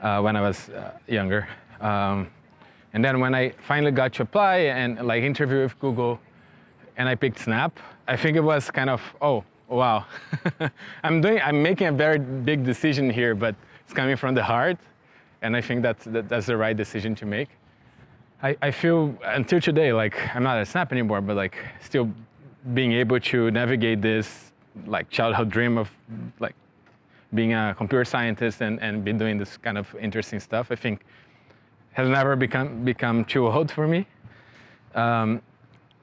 uh, 0.00 0.20
when 0.22 0.34
I 0.34 0.40
was 0.40 0.70
uh, 0.70 0.98
younger. 1.06 1.46
Um, 1.80 2.30
and 2.92 3.04
then 3.04 3.20
when 3.20 3.34
I 3.34 3.50
finally 3.50 3.92
got 3.92 4.12
to 4.14 4.22
apply 4.22 4.56
and 4.56 5.06
like 5.06 5.22
interview 5.22 5.62
with 5.62 5.78
Google, 5.78 6.20
and 6.96 7.08
I 7.08 7.14
picked 7.14 7.38
Snap, 7.38 7.78
I 8.08 8.16
think 8.16 8.36
it 8.36 8.42
was 8.42 8.70
kind 8.70 8.90
of 8.90 9.02
oh 9.20 9.44
wow, 9.68 10.04
I'm 11.04 11.20
doing 11.20 11.40
I'm 11.42 11.62
making 11.62 11.86
a 11.86 11.92
very 11.92 12.18
big 12.18 12.64
decision 12.64 13.10
here, 13.10 13.34
but 13.34 13.54
it's 13.84 13.94
coming 13.94 14.16
from 14.16 14.34
the 14.34 14.42
heart, 14.42 14.78
and 15.42 15.56
I 15.56 15.60
think 15.60 15.82
that's 15.82 16.04
that, 16.06 16.28
that's 16.28 16.46
the 16.46 16.56
right 16.56 16.76
decision 16.76 17.14
to 17.16 17.26
make. 17.26 17.48
I, 18.42 18.56
I 18.62 18.70
feel 18.70 19.14
until 19.24 19.60
today 19.60 19.92
like 19.92 20.16
I'm 20.34 20.42
not 20.42 20.58
at 20.58 20.68
Snap 20.68 20.92
anymore, 20.92 21.20
but 21.20 21.36
like 21.36 21.56
still 21.80 22.10
being 22.74 22.92
able 22.92 23.20
to 23.20 23.50
navigate 23.50 24.02
this 24.02 24.52
like 24.86 25.10
childhood 25.10 25.50
dream 25.50 25.78
of 25.78 25.90
like 26.38 26.54
being 27.34 27.54
a 27.54 27.74
computer 27.76 28.04
scientist 28.04 28.60
and, 28.60 28.80
and 28.80 29.04
be 29.04 29.12
doing 29.12 29.38
this 29.38 29.56
kind 29.56 29.78
of 29.78 29.94
interesting 29.96 30.40
stuff, 30.40 30.70
I 30.70 30.74
think 30.74 31.04
has 31.92 32.08
never 32.08 32.36
become 32.36 32.84
become 32.84 33.24
too 33.24 33.46
old 33.46 33.70
for 33.70 33.86
me. 33.86 34.06
Um, 34.94 35.42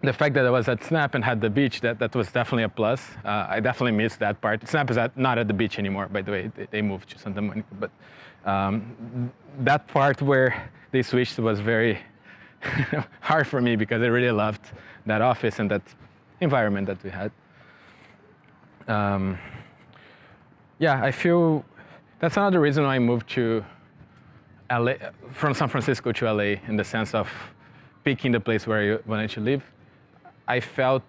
the 0.01 0.13
fact 0.13 0.35
that 0.35 0.45
I 0.45 0.49
was 0.49 0.67
at 0.67 0.83
Snap 0.83 1.15
and 1.15 1.23
had 1.23 1.41
the 1.41 1.49
beach, 1.49 1.81
that, 1.81 1.97
that 1.99 2.15
was 2.15 2.31
definitely 2.31 2.63
a 2.63 2.69
plus. 2.69 3.01
Uh, 3.25 3.47
I 3.49 3.59
definitely 3.59 3.93
missed 3.93 4.19
that 4.19 4.39
part. 4.41 4.67
Snap 4.67 4.91
is 4.91 4.97
at, 4.97 5.17
not 5.17 5.39
at 5.39 5.47
the 5.47 5.53
beach 5.53 5.79
anymore, 5.79 6.07
by 6.07 6.21
the 6.21 6.31
way. 6.31 6.51
They, 6.55 6.67
they 6.69 6.81
moved 6.81 7.09
to 7.09 7.19
Santa 7.19 7.41
Monica. 7.41 7.67
But 7.79 7.91
um, 8.45 9.31
that 9.59 9.87
part 9.87 10.21
where 10.21 10.69
they 10.91 11.01
switched 11.01 11.39
was 11.39 11.59
very 11.59 11.99
hard 13.21 13.47
for 13.47 13.59
me 13.59 13.75
because 13.75 14.01
I 14.03 14.05
really 14.07 14.31
loved 14.31 14.71
that 15.07 15.21
office 15.21 15.59
and 15.59 15.69
that 15.71 15.81
environment 16.41 16.87
that 16.87 17.03
we 17.03 17.09
had. 17.09 17.31
Um, 18.87 19.37
yeah, 20.79 21.03
I 21.03 21.11
feel 21.11 21.65
that's 22.19 22.37
another 22.37 22.59
reason 22.59 22.83
why 22.83 22.95
I 22.95 22.99
moved 22.99 23.27
to 23.31 23.65
LA, 24.69 24.93
from 25.31 25.53
San 25.53 25.69
Francisco 25.69 26.11
to 26.11 26.31
LA, 26.31 26.59
in 26.67 26.75
the 26.75 26.83
sense 26.83 27.13
of 27.13 27.29
picking 28.03 28.31
the 28.31 28.39
place 28.39 28.67
where 28.67 28.83
you 28.83 29.03
wanted 29.05 29.29
to 29.31 29.41
live. 29.41 29.63
I 30.47 30.59
felt 30.59 31.03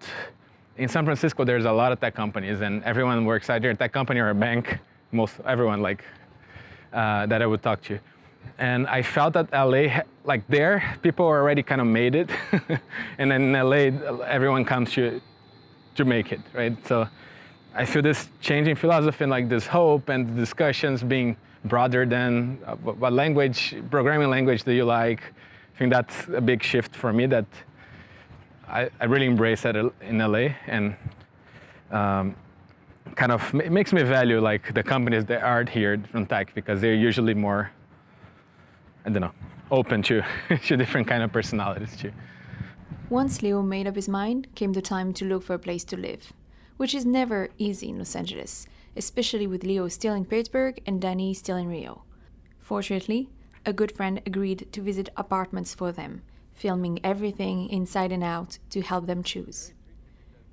in 0.77 0.87
San 0.87 1.05
Francisco 1.05 1.43
there's 1.43 1.65
a 1.65 1.71
lot 1.71 1.91
of 1.91 1.99
tech 1.99 2.15
companies, 2.15 2.61
and 2.61 2.83
everyone 2.83 3.25
works 3.25 3.49
either 3.49 3.69
a 3.69 3.75
tech 3.75 3.91
company 3.91 4.19
or 4.19 4.29
a 4.29 4.35
bank. 4.35 4.79
Most 5.11 5.35
everyone 5.45 5.81
like 5.81 6.03
uh, 6.93 7.25
that 7.25 7.41
I 7.41 7.45
would 7.45 7.61
talk 7.61 7.81
to, 7.83 7.99
and 8.57 8.87
I 8.87 9.01
felt 9.01 9.33
that 9.33 9.51
LA, 9.51 10.01
like 10.23 10.47
there, 10.47 10.97
people 11.01 11.25
already 11.25 11.63
kind 11.63 11.81
of 11.81 11.87
made 11.87 12.15
it, 12.15 12.29
and 13.17 13.31
then 13.31 13.41
in 13.43 13.51
LA, 13.53 14.23
everyone 14.25 14.63
comes 14.65 14.91
to 14.93 15.21
to 15.95 16.05
make 16.05 16.31
it, 16.31 16.41
right? 16.53 16.75
So 16.87 17.07
I 17.75 17.85
feel 17.85 18.01
this 18.01 18.29
changing 18.41 18.75
philosophy 18.75 19.23
and 19.23 19.31
like 19.31 19.49
this 19.49 19.67
hope 19.67 20.09
and 20.09 20.35
discussions 20.35 21.03
being 21.03 21.35
broader 21.65 22.05
than 22.05 22.59
uh, 22.65 22.75
what 22.75 23.13
language, 23.13 23.75
programming 23.89 24.29
language 24.29 24.63
do 24.63 24.71
you 24.71 24.85
like. 24.85 25.21
I 25.75 25.77
think 25.77 25.91
that's 25.91 26.27
a 26.27 26.41
big 26.41 26.63
shift 26.63 26.95
for 26.95 27.13
me 27.13 27.25
that 27.27 27.45
I, 28.67 28.89
I 28.99 29.05
really 29.05 29.25
embrace 29.25 29.61
that 29.63 29.75
in 29.75 30.17
LA 30.19 30.49
and 30.67 30.95
um, 31.91 32.35
kind 33.15 33.31
of 33.31 33.53
it 33.55 33.71
makes 33.71 33.91
me 33.91 34.03
value 34.03 34.39
like 34.39 34.73
the 34.73 34.83
companies 34.83 35.25
that 35.25 35.41
are 35.41 35.65
here 35.65 36.01
from 36.11 36.25
tech 36.25 36.53
because 36.53 36.79
they're 36.81 36.93
usually 36.93 37.33
more, 37.33 37.71
I 39.05 39.09
don't 39.09 39.21
know, 39.21 39.33
open 39.71 40.01
to, 40.03 40.23
to 40.65 40.77
different 40.77 41.07
kind 41.07 41.23
of 41.23 41.31
personalities 41.31 41.97
too. 41.97 42.11
Once 43.09 43.41
Leo 43.41 43.61
made 43.63 43.87
up 43.87 43.95
his 43.95 44.07
mind, 44.07 44.47
came 44.53 44.73
the 44.73 44.81
time 44.81 45.13
to 45.13 45.25
look 45.25 45.41
for 45.41 45.55
a 45.55 45.59
place 45.59 45.83
to 45.83 45.97
live, 45.97 46.31
which 46.77 46.93
is 46.93 47.05
never 47.05 47.49
easy 47.57 47.89
in 47.89 47.97
Los 47.97 48.15
Angeles, 48.15 48.67
especially 48.95 49.47
with 49.47 49.63
Leo 49.63 49.87
still 49.87 50.13
in 50.13 50.25
Pittsburgh 50.25 50.81
and 50.85 51.01
Danny 51.01 51.33
still 51.33 51.57
in 51.57 51.67
Rio. 51.67 52.03
Fortunately, 52.59 53.29
a 53.65 53.73
good 53.73 53.91
friend 53.91 54.21
agreed 54.25 54.67
to 54.71 54.81
visit 54.81 55.09
apartments 55.17 55.73
for 55.73 55.91
them, 55.91 56.21
filming 56.53 56.99
everything 57.03 57.69
inside 57.69 58.11
and 58.11 58.23
out 58.23 58.59
to 58.69 58.81
help 58.81 59.05
them 59.05 59.23
choose. 59.23 59.73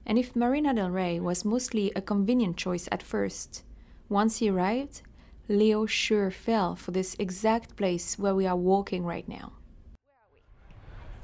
And 0.05 0.19
if 0.19 0.37
Marina 0.37 0.73
del 0.73 0.91
Rey 0.91 1.19
was 1.19 1.45
mostly 1.45 1.93
a 1.97 2.01
convenient 2.01 2.57
choice 2.57 2.89
at 2.93 3.03
first, 3.03 3.65
once 4.09 4.39
he 4.39 4.49
arrived, 4.49 5.03
Leo 5.49 5.87
sure 5.87 6.31
fell 6.31 6.77
for 6.77 6.91
this 6.91 7.17
exact 7.19 7.77
place 7.77 8.19
where 8.19 8.35
we 8.35 8.47
are 8.47 8.57
walking 8.57 9.05
right 9.05 9.29
now. 9.29 9.53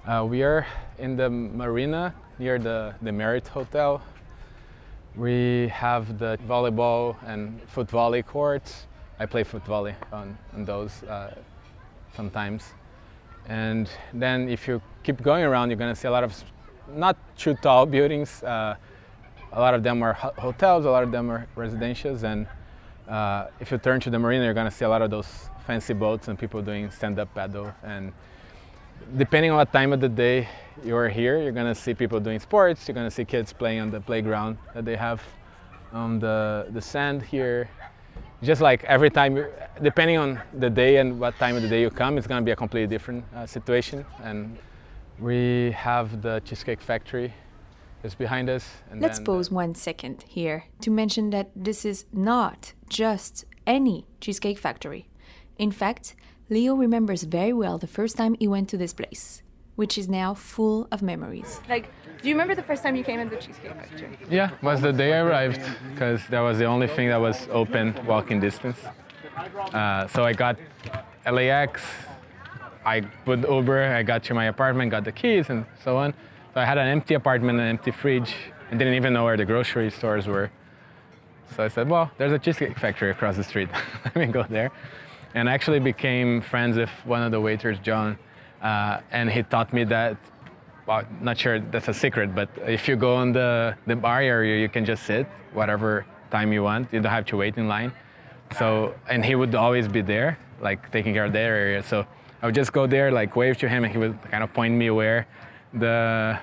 Uh, 0.07 0.27
we 0.29 0.43
are 0.43 0.67
in 0.99 1.17
the 1.17 1.31
marina 1.31 2.13
near 2.39 2.59
the, 2.59 2.95
the 3.03 3.13
Marriott 3.13 3.47
Hotel. 3.47 4.03
We 5.17 5.69
have 5.69 6.19
the 6.19 6.39
volleyball 6.49 7.17
and 7.27 7.61
foot 7.69 7.91
volley 7.91 8.23
courts. 8.23 8.87
I 9.19 9.27
play 9.27 9.45
foot 9.45 9.65
volley 9.67 9.95
on, 10.11 10.39
on 10.55 10.65
those 10.65 11.03
uh, 11.03 11.35
sometimes. 12.17 12.65
And 13.47 13.91
then 14.15 14.49
if 14.49 14.67
you 14.67 14.81
keep 15.03 15.23
going 15.23 15.45
around, 15.45 15.69
you're 15.69 15.77
gonna 15.77 15.95
see 15.95 16.09
a 16.09 16.11
lot 16.11 16.25
of 16.25 16.43
not 16.89 17.17
too 17.37 17.55
tall 17.57 17.85
buildings. 17.85 18.43
Uh, 18.43 18.77
a 19.53 19.61
lot 19.61 19.75
of 19.75 19.83
them 19.83 20.03
are 20.03 20.15
ho- 20.15 20.33
hotels, 20.39 20.87
a 20.87 20.91
lot 20.91 21.03
of 21.03 21.13
them 21.13 21.31
are 21.31 21.47
residentials. 21.57 22.23
And 22.23 22.47
uh, 23.07 23.49
if 23.61 23.71
you 23.71 23.77
turn 23.77 24.01
to 24.01 24.11
the 24.11 24.19
marina, 24.19 24.45
you're 24.45 24.55
gonna 24.55 24.71
see 24.71 24.87
a 24.87 24.89
lot 24.89 25.03
of 25.03 25.11
those 25.11 25.51
fancy 25.67 25.93
boats 25.93 26.29
and 26.29 26.39
people 26.39 26.63
doing 26.63 26.91
stand-up 26.91 27.35
paddle 27.35 27.73
and 27.83 28.13
depending 29.17 29.51
on 29.51 29.57
what 29.57 29.73
time 29.73 29.93
of 29.93 30.01
the 30.01 30.09
day 30.09 30.49
you're 30.85 31.09
here, 31.09 31.41
you're 31.41 31.53
gonna 31.53 31.75
see 31.75 31.95
people 31.95 32.21
doing 32.21 32.41
sports. 32.41 32.89
You're 32.89 32.95
gonna 32.95 33.11
see 33.11 33.25
kids 33.25 33.53
playing 33.53 33.81
on 33.81 33.91
the 33.91 34.01
playground 34.01 34.59
that 34.75 34.85
they 34.85 34.97
have 34.97 35.23
on 35.93 36.19
the 36.19 36.67
the 36.71 36.81
sand 36.81 37.23
here. 37.23 37.69
Just 38.43 38.61
like 38.61 38.83
every 38.85 39.11
time, 39.11 39.47
depending 39.83 40.19
on 40.19 40.41
the 40.55 40.69
day 40.69 40.97
and 40.97 41.21
what 41.21 41.37
time 41.39 41.55
of 41.55 41.63
the 41.63 41.69
day 41.69 41.81
you 41.81 41.91
come, 41.91 42.19
it's 42.19 42.27
gonna 42.27 42.43
be 42.43 42.51
a 42.51 42.57
completely 42.57 42.89
different 42.89 43.25
uh, 43.35 43.47
situation. 43.47 44.05
And 44.23 44.59
we 45.19 45.71
have 45.73 46.23
the 46.23 46.41
Cheesecake 46.45 46.81
Factory 46.81 47.33
is 48.03 48.15
behind 48.15 48.51
us. 48.51 48.69
And 48.91 49.01
let's 49.01 49.21
pause 49.21 49.51
one 49.51 49.75
second 49.75 50.25
here 50.27 50.65
to 50.81 50.91
mention 50.91 51.31
that 51.31 51.51
this 51.55 51.85
is 51.85 52.07
not 52.13 52.73
just 52.89 53.45
any 53.67 54.07
Cheesecake 54.21 54.59
Factory. 54.59 55.09
In 55.59 55.71
fact, 55.71 56.17
Leo 56.53 56.75
remembers 56.75 57.23
very 57.23 57.55
well 57.55 57.79
the 57.79 57.87
first 57.87 58.15
time 58.19 58.37
he 58.39 58.47
went 58.47 58.69
to 58.69 58.77
this 58.77 58.93
place, 58.93 59.43
which 59.77 59.97
is 59.97 60.07
now 60.07 60.35
full 60.35 60.87
of 60.93 61.01
memories. 61.01 61.63
Like, 61.67 61.89
do 62.21 62.29
you 62.29 62.35
remember 62.35 62.55
the 62.55 62.63
first 62.63 62.83
time 62.83 62.95
you 62.95 63.03
came 63.03 63.21
into 63.21 63.37
the 63.37 63.41
Cheesecake 63.41 63.73
Factory? 63.73 64.19
Yeah, 64.31 64.51
was 64.61 64.83
the 64.83 64.93
day 64.93 65.15
I 65.15 65.21
arrived 65.21 65.63
because 65.91 66.21
that 66.29 66.41
was 66.41 66.59
the 66.59 66.67
only 66.67 66.89
thing 66.89 67.09
that 67.09 67.17
was 67.17 67.49
open 67.51 67.99
walking 68.07 68.39
distance. 68.39 68.77
Uh, 69.73 70.07
so 70.09 70.25
I 70.25 70.35
got 70.35 70.59
LAX, 71.25 71.83
I 72.85 73.01
put 73.01 73.49
Uber, 73.49 73.85
I 73.85 74.03
got 74.03 74.23
to 74.25 74.35
my 74.35 74.45
apartment, 74.45 74.91
got 74.91 75.05
the 75.05 75.13
keys, 75.13 75.49
and 75.49 75.65
so 75.83 75.97
on. 75.97 76.13
So 76.53 76.61
I 76.61 76.67
had 76.67 76.77
an 76.77 76.87
empty 76.87 77.15
apartment, 77.15 77.61
an 77.61 77.67
empty 77.67 77.93
fridge, 77.93 78.35
and 78.69 78.79
didn't 78.79 78.95
even 78.95 79.15
know 79.15 79.25
where 79.25 79.39
the 79.39 79.47
grocery 79.47 79.91
stores 79.91 80.27
were. 80.27 80.51
So 81.57 81.65
I 81.65 81.69
said, 81.69 81.89
well, 81.89 82.11
there's 82.19 82.33
a 82.33 82.39
cheesecake 82.39 82.79
factory 82.79 83.11
across 83.11 83.37
the 83.37 83.45
street. 83.45 83.71
Let 84.05 84.17
me 84.17 84.27
go 84.27 84.43
there 84.43 84.71
and 85.35 85.49
actually 85.49 85.81
became 85.81 86.41
friends 86.41 86.77
with 86.77 86.91
one 87.05 87.23
of 87.23 87.31
the 87.31 87.41
waiters, 87.41 87.79
John, 87.79 88.19
uh, 88.63 89.01
and 89.11 89.31
he 89.31 89.43
taught 89.43 89.73
me 89.73 89.85
that. 89.85 90.17
Well, 90.87 91.05
not 91.21 91.39
sure 91.39 91.61
that's 91.61 91.89
a 91.89 91.95
secret, 91.95 92.35
but 92.35 92.49
if 92.67 92.89
you 92.89 92.97
go 92.97 93.15
on 93.15 93.33
the, 93.33 93.77
the 93.87 93.95
bar 93.95 94.21
area, 94.21 94.61
you 94.61 94.69
can 94.69 94.85
just 94.85 95.05
sit 95.05 95.27
whatever 95.53 96.05
time 96.31 96.53
you 96.53 96.65
want. 96.65 96.93
You 96.93 97.01
don't 97.01 97.13
have 97.13 97.27
to 97.27 97.37
wait 97.37 97.57
in 97.57 97.69
line. 97.69 97.93
So, 98.59 98.95
and 99.09 99.25
he 99.25 99.35
would 99.35 99.55
always 99.55 99.87
be 99.87 100.03
there, 100.03 100.39
like 100.61 100.91
taking 100.91 101.15
care 101.15 101.25
of 101.25 101.33
their 101.33 101.55
area. 101.55 101.83
So 101.83 102.05
I 102.43 102.47
would 102.47 102.55
just 102.55 102.73
go 102.73 102.87
there, 102.87 103.13
like 103.13 103.37
wave 103.37 103.57
to 103.59 103.69
him, 103.69 103.85
and 103.85 103.93
he 103.93 103.99
would 103.99 104.21
kind 104.31 104.43
of 104.43 104.53
point 104.53 104.75
me 104.75 104.91
where 104.91 105.27
the 105.73 106.39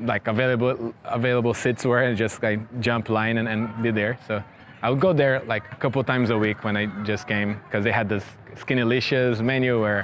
like 0.00 0.26
available 0.26 0.94
available 1.04 1.54
seats 1.54 1.84
were, 1.84 2.02
and 2.02 2.16
just 2.16 2.42
like 2.42 2.58
jump 2.80 3.10
line 3.10 3.38
and, 3.38 3.46
and 3.46 3.82
be 3.82 3.90
there. 3.90 4.18
So 4.26 4.42
I 4.84 4.90
would 4.90 5.00
go 5.00 5.14
there 5.14 5.42
like 5.46 5.64
a 5.72 5.76
couple 5.76 6.04
times 6.04 6.28
a 6.28 6.36
week 6.36 6.62
when 6.62 6.76
I 6.76 6.84
just 7.04 7.26
came 7.26 7.58
because 7.64 7.84
they 7.84 7.90
had 7.90 8.06
this 8.06 8.22
Skinnylicious 8.56 9.40
menu 9.40 9.80
where 9.80 10.00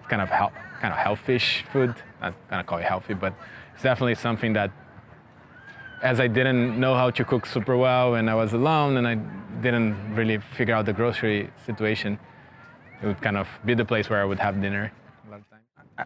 it's 0.00 0.08
kind 0.08 0.20
of 0.20 0.28
health, 0.28 0.54
kind 0.80 0.92
of 0.92 0.98
healthish 0.98 1.62
food. 1.72 1.94
Not 2.20 2.34
gonna 2.50 2.64
call 2.64 2.78
it 2.78 2.84
healthy, 2.84 3.14
but 3.14 3.32
it's 3.74 3.84
definitely 3.84 4.16
something 4.16 4.52
that 4.54 4.72
as 6.02 6.18
I 6.18 6.26
didn't 6.26 6.80
know 6.80 6.96
how 6.96 7.10
to 7.10 7.24
cook 7.24 7.46
super 7.46 7.76
well 7.76 8.16
and 8.16 8.28
I 8.28 8.34
was 8.34 8.52
alone 8.54 8.96
and 8.96 9.06
I 9.06 9.14
didn't 9.62 10.16
really 10.16 10.38
figure 10.38 10.74
out 10.74 10.86
the 10.86 10.92
grocery 10.92 11.48
situation, 11.64 12.18
it 13.02 13.06
would 13.06 13.22
kind 13.22 13.36
of 13.36 13.46
be 13.64 13.74
the 13.74 13.84
place 13.84 14.10
where 14.10 14.20
I 14.20 14.24
would 14.24 14.40
have 14.40 14.60
dinner. 14.60 14.90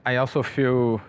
I 0.04 0.16
also 0.16 0.42
feel 0.42 1.00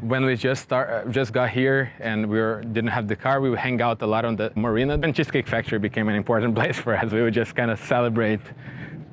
when 0.00 0.24
we 0.24 0.36
just 0.36 0.62
start, 0.62 0.90
uh, 0.90 1.10
just 1.10 1.32
got 1.32 1.50
here 1.50 1.92
and 2.00 2.28
we 2.28 2.38
were, 2.38 2.62
didn't 2.62 2.90
have 2.90 3.08
the 3.08 3.16
car, 3.16 3.40
we 3.40 3.48
would 3.48 3.58
hang 3.58 3.80
out 3.80 4.02
a 4.02 4.06
lot 4.06 4.24
on 4.24 4.36
the 4.36 4.52
marina. 4.54 4.98
Then 4.98 5.12
Cheesecake 5.12 5.48
Factory 5.48 5.78
became 5.78 6.08
an 6.08 6.14
important 6.14 6.54
place 6.60 6.78
for 6.78 6.94
us. 6.96 7.10
We 7.12 7.22
would 7.22 7.34
just 7.34 7.54
kind 7.54 7.70
of 7.70 7.80
celebrate 7.80 8.40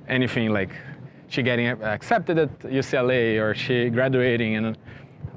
anything 0.07 0.51
like 0.51 0.71
she 1.29 1.41
getting 1.41 1.67
accepted 1.67 2.37
at 2.37 2.59
UCLA 2.59 3.41
or 3.41 3.55
she 3.55 3.89
graduating 3.89 4.55
and 4.55 4.77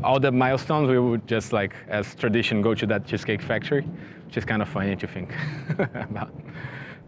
all 0.02 0.18
the 0.18 0.32
milestones. 0.32 0.88
We 0.90 0.98
would 0.98 1.26
just 1.26 1.52
like, 1.52 1.74
as 1.88 2.14
tradition, 2.16 2.60
go 2.60 2.74
to 2.74 2.86
that 2.86 3.06
Cheesecake 3.06 3.40
Factory, 3.40 3.82
which 4.26 4.36
is 4.36 4.44
kind 4.44 4.62
of 4.62 4.68
funny 4.68 4.96
to 4.96 5.06
think 5.06 5.32
about. 5.78 6.34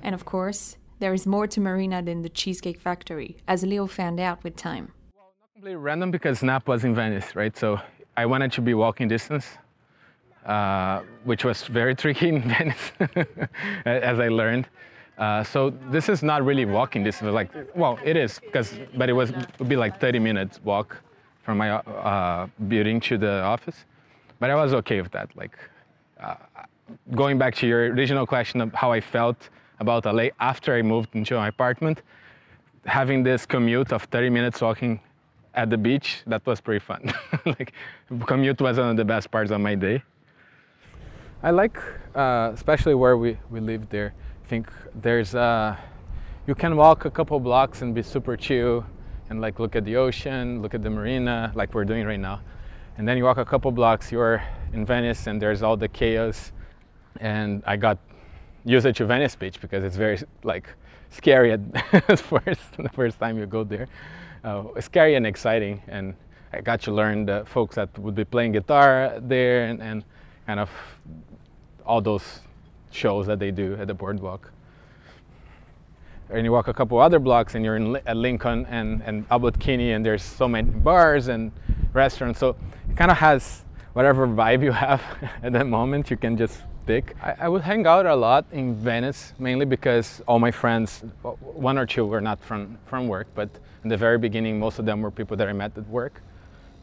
And 0.02 0.14
of 0.14 0.24
course, 0.24 0.76
there 1.00 1.12
is 1.12 1.26
more 1.26 1.46
to 1.48 1.60
Marina 1.60 2.02
than 2.02 2.22
the 2.22 2.28
Cheesecake 2.28 2.80
Factory, 2.80 3.36
as 3.48 3.64
Leo 3.64 3.86
found 3.86 4.20
out 4.20 4.42
with 4.44 4.56
time. 4.56 4.92
Well, 5.14 5.32
not 5.40 5.54
completely 5.54 5.76
random 5.76 6.10
because 6.12 6.38
Snap 6.38 6.68
was 6.68 6.84
in 6.84 6.94
Venice, 6.94 7.34
right? 7.36 7.56
So 7.56 7.80
I 8.18 8.26
wanted 8.26 8.50
to 8.52 8.60
be 8.60 8.74
walking 8.74 9.06
distance, 9.06 9.46
uh, 10.44 11.02
which 11.22 11.44
was 11.44 11.62
very 11.68 11.94
tricky 11.94 12.28
in 12.30 12.42
Venice, 12.52 12.86
as 13.84 14.18
I 14.18 14.26
learned. 14.26 14.66
Uh, 15.16 15.44
so 15.44 15.70
this 15.92 16.08
is 16.08 16.20
not 16.20 16.44
really 16.44 16.64
walking 16.64 17.04
distance. 17.04 17.32
Like, 17.32 17.50
well, 17.76 17.96
it 18.04 18.16
is 18.16 18.40
because, 18.40 18.74
but 18.96 19.08
it 19.08 19.12
was 19.12 19.30
would 19.58 19.68
be 19.68 19.76
like 19.76 20.00
30 20.00 20.18
minutes 20.18 20.60
walk 20.64 20.96
from 21.44 21.58
my 21.58 21.70
uh, 21.70 22.48
building 22.66 22.98
to 23.02 23.18
the 23.18 23.34
office. 23.54 23.84
But 24.40 24.50
I 24.50 24.56
was 24.56 24.74
okay 24.80 25.00
with 25.00 25.12
that. 25.12 25.28
Like, 25.36 25.56
uh, 26.20 26.34
going 27.14 27.38
back 27.38 27.54
to 27.60 27.68
your 27.68 27.82
original 27.94 28.26
question 28.26 28.60
of 28.60 28.74
how 28.74 28.90
I 28.90 29.00
felt 29.00 29.48
about 29.78 30.04
LA 30.06 30.30
after 30.40 30.74
I 30.74 30.82
moved 30.82 31.14
into 31.14 31.36
my 31.36 31.48
apartment, 31.48 32.02
having 32.84 33.22
this 33.22 33.46
commute 33.46 33.92
of 33.92 34.02
30 34.10 34.30
minutes 34.30 34.60
walking 34.60 34.98
at 35.58 35.70
the 35.70 35.76
beach, 35.76 36.22
that 36.28 36.46
was 36.46 36.60
pretty 36.60 36.78
fun. 36.78 37.12
like 37.44 37.72
commute 38.26 38.60
was 38.60 38.78
one 38.78 38.90
of 38.90 38.96
the 38.96 39.04
best 39.04 39.28
parts 39.28 39.50
of 39.50 39.60
my 39.60 39.74
day. 39.74 40.00
I 41.42 41.50
like, 41.50 41.76
uh, 42.14 42.52
especially 42.54 42.94
where 42.94 43.16
we, 43.16 43.36
we 43.50 43.58
live 43.58 43.88
there. 43.88 44.14
I 44.44 44.46
think 44.46 44.70
there's, 44.94 45.34
uh, 45.34 45.76
you 46.46 46.54
can 46.54 46.76
walk 46.76 47.06
a 47.06 47.10
couple 47.10 47.40
blocks 47.40 47.82
and 47.82 47.92
be 47.92 48.02
super 48.02 48.36
chill 48.36 48.86
and 49.30 49.40
like 49.40 49.58
look 49.58 49.74
at 49.74 49.84
the 49.84 49.96
ocean, 49.96 50.62
look 50.62 50.74
at 50.74 50.82
the 50.82 50.90
marina, 50.90 51.50
like 51.56 51.74
we're 51.74 51.84
doing 51.84 52.06
right 52.06 52.20
now. 52.20 52.40
And 52.96 53.06
then 53.06 53.16
you 53.18 53.24
walk 53.24 53.38
a 53.38 53.44
couple 53.44 53.72
blocks, 53.72 54.12
you're 54.12 54.40
in 54.72 54.86
Venice 54.86 55.26
and 55.26 55.42
there's 55.42 55.62
all 55.62 55.76
the 55.76 55.88
chaos. 55.88 56.52
And 57.20 57.64
I 57.66 57.76
got 57.76 57.98
used 58.64 58.94
to 58.94 59.06
Venice 59.06 59.34
Beach 59.34 59.60
because 59.60 59.82
it's 59.82 59.96
very 59.96 60.18
like 60.44 60.68
scary 61.10 61.52
at, 61.52 62.18
first, 62.18 62.72
the 62.76 62.90
first 62.92 63.18
time 63.18 63.38
you 63.38 63.46
go 63.46 63.64
there. 63.64 63.88
Uh, 64.44 64.64
scary 64.80 65.14
and 65.14 65.26
exciting. 65.26 65.82
And 65.88 66.14
I 66.52 66.60
got 66.60 66.80
to 66.82 66.92
learn 66.92 67.26
the 67.26 67.44
folks 67.46 67.76
that 67.76 67.96
would 67.98 68.14
be 68.14 68.24
playing 68.24 68.52
guitar 68.52 69.18
there 69.20 69.64
and, 69.64 69.82
and 69.82 70.04
kind 70.46 70.60
of 70.60 70.70
all 71.84 72.00
those 72.00 72.40
shows 72.90 73.26
that 73.26 73.38
they 73.38 73.50
do 73.50 73.76
at 73.80 73.86
the 73.86 73.94
boardwalk. 73.94 74.52
And 76.30 76.44
you 76.44 76.52
walk 76.52 76.68
a 76.68 76.74
couple 76.74 76.98
other 76.98 77.18
blocks 77.18 77.54
and 77.54 77.64
you're 77.64 77.76
in 77.76 77.96
at 78.06 78.16
Lincoln 78.16 78.66
and, 78.66 79.02
and 79.02 79.24
Abbot 79.30 79.58
Kinney 79.58 79.92
and 79.92 80.04
there's 80.04 80.22
so 80.22 80.46
many 80.46 80.70
bars 80.70 81.28
and 81.28 81.52
restaurants. 81.94 82.38
So 82.38 82.50
it 82.90 82.96
kind 82.96 83.10
of 83.10 83.16
has 83.16 83.64
whatever 83.94 84.26
vibe 84.28 84.62
you 84.62 84.72
have 84.72 85.02
at 85.42 85.52
that 85.52 85.66
moment, 85.66 86.10
you 86.10 86.16
can 86.16 86.36
just 86.36 86.62
I, 87.22 87.34
I, 87.40 87.48
would 87.48 87.62
hang 87.62 87.86
out 87.86 88.06
a 88.06 88.14
lot 88.14 88.46
in 88.50 88.74
Venice, 88.74 89.34
mainly 89.38 89.66
because 89.66 90.22
all 90.26 90.38
my 90.38 90.50
friends, 90.50 91.02
one 91.22 91.76
or 91.76 91.84
two 91.84 92.06
were 92.06 92.20
not 92.22 92.42
from, 92.42 92.78
from 92.86 93.08
work, 93.08 93.26
but 93.34 93.50
in 93.84 93.90
the 93.90 93.96
very 93.96 94.16
beginning, 94.16 94.58
most 94.58 94.78
of 94.78 94.86
them 94.86 95.02
were 95.02 95.10
people 95.10 95.36
that 95.36 95.48
I 95.48 95.52
met 95.52 95.76
at 95.76 95.86
work. 95.88 96.22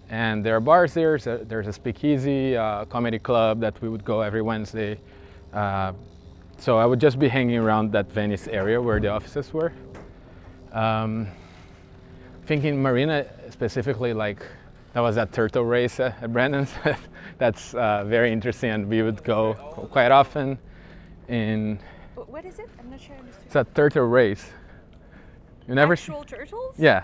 And 0.10 0.46
there 0.46 0.56
are 0.56 0.60
bars 0.60 0.94
there, 0.94 1.18
so 1.18 1.38
there's 1.38 1.68
a 1.68 1.74
speakeasy, 1.74 2.56
uh, 2.56 2.86
comedy 2.86 3.18
club 3.18 3.60
that 3.62 3.82
we 3.82 3.90
would 3.90 4.06
go 4.06 4.22
every 4.22 4.44
Wednesday. 4.44 5.00
Uh, 5.52 5.94
so 6.60 6.78
I 6.78 6.86
would 6.86 7.00
just 7.00 7.18
be 7.18 7.28
hanging 7.28 7.58
around 7.58 7.92
that 7.94 8.12
Venice 8.12 8.48
area 8.48 8.80
where 8.80 9.00
the 9.00 9.08
offices 9.08 9.52
were. 9.52 9.74
Um, 10.72 11.28
thinking 12.46 12.80
Marina 12.80 13.26
specifically, 13.50 14.14
like 14.14 14.46
that 14.96 15.02
was 15.02 15.16
that 15.16 15.34
turtle 15.34 15.66
race 15.66 16.00
at 16.00 16.32
Brennan's. 16.32 16.72
That's 17.38 17.74
uh, 17.74 18.06
very 18.06 18.32
interesting, 18.32 18.70
and 18.70 18.88
we 18.88 19.02
would 19.02 19.22
go 19.26 19.54
quite 19.92 20.10
often. 20.10 20.58
In 21.28 21.80
what 22.16 22.46
is 22.46 22.60
it? 22.60 22.70
I'm 22.80 22.90
not 22.90 23.02
sure 23.02 23.14
I 23.14 23.20
understood. 23.20 23.46
It's 23.46 23.56
a 23.56 23.66
turtle 23.66 24.06
race. 24.06 24.46
You 25.68 25.76
never 25.76 25.94
actual 25.94 26.24
turtles? 26.24 26.76
Yeah, 26.78 27.04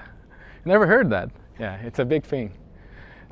never 0.64 0.88
heard 0.88 1.10
that. 1.10 1.32
Yeah, 1.60 1.76
it's 1.82 2.00
a 2.00 2.06
big 2.06 2.24
thing. 2.24 2.54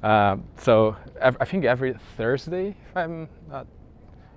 Uh, 0.03 0.35
so 0.57 0.97
I 1.21 1.45
think 1.45 1.63
every 1.63 1.95
Thursday, 2.17 2.75
if 2.89 2.97
I'm 2.97 3.29
not, 3.49 3.65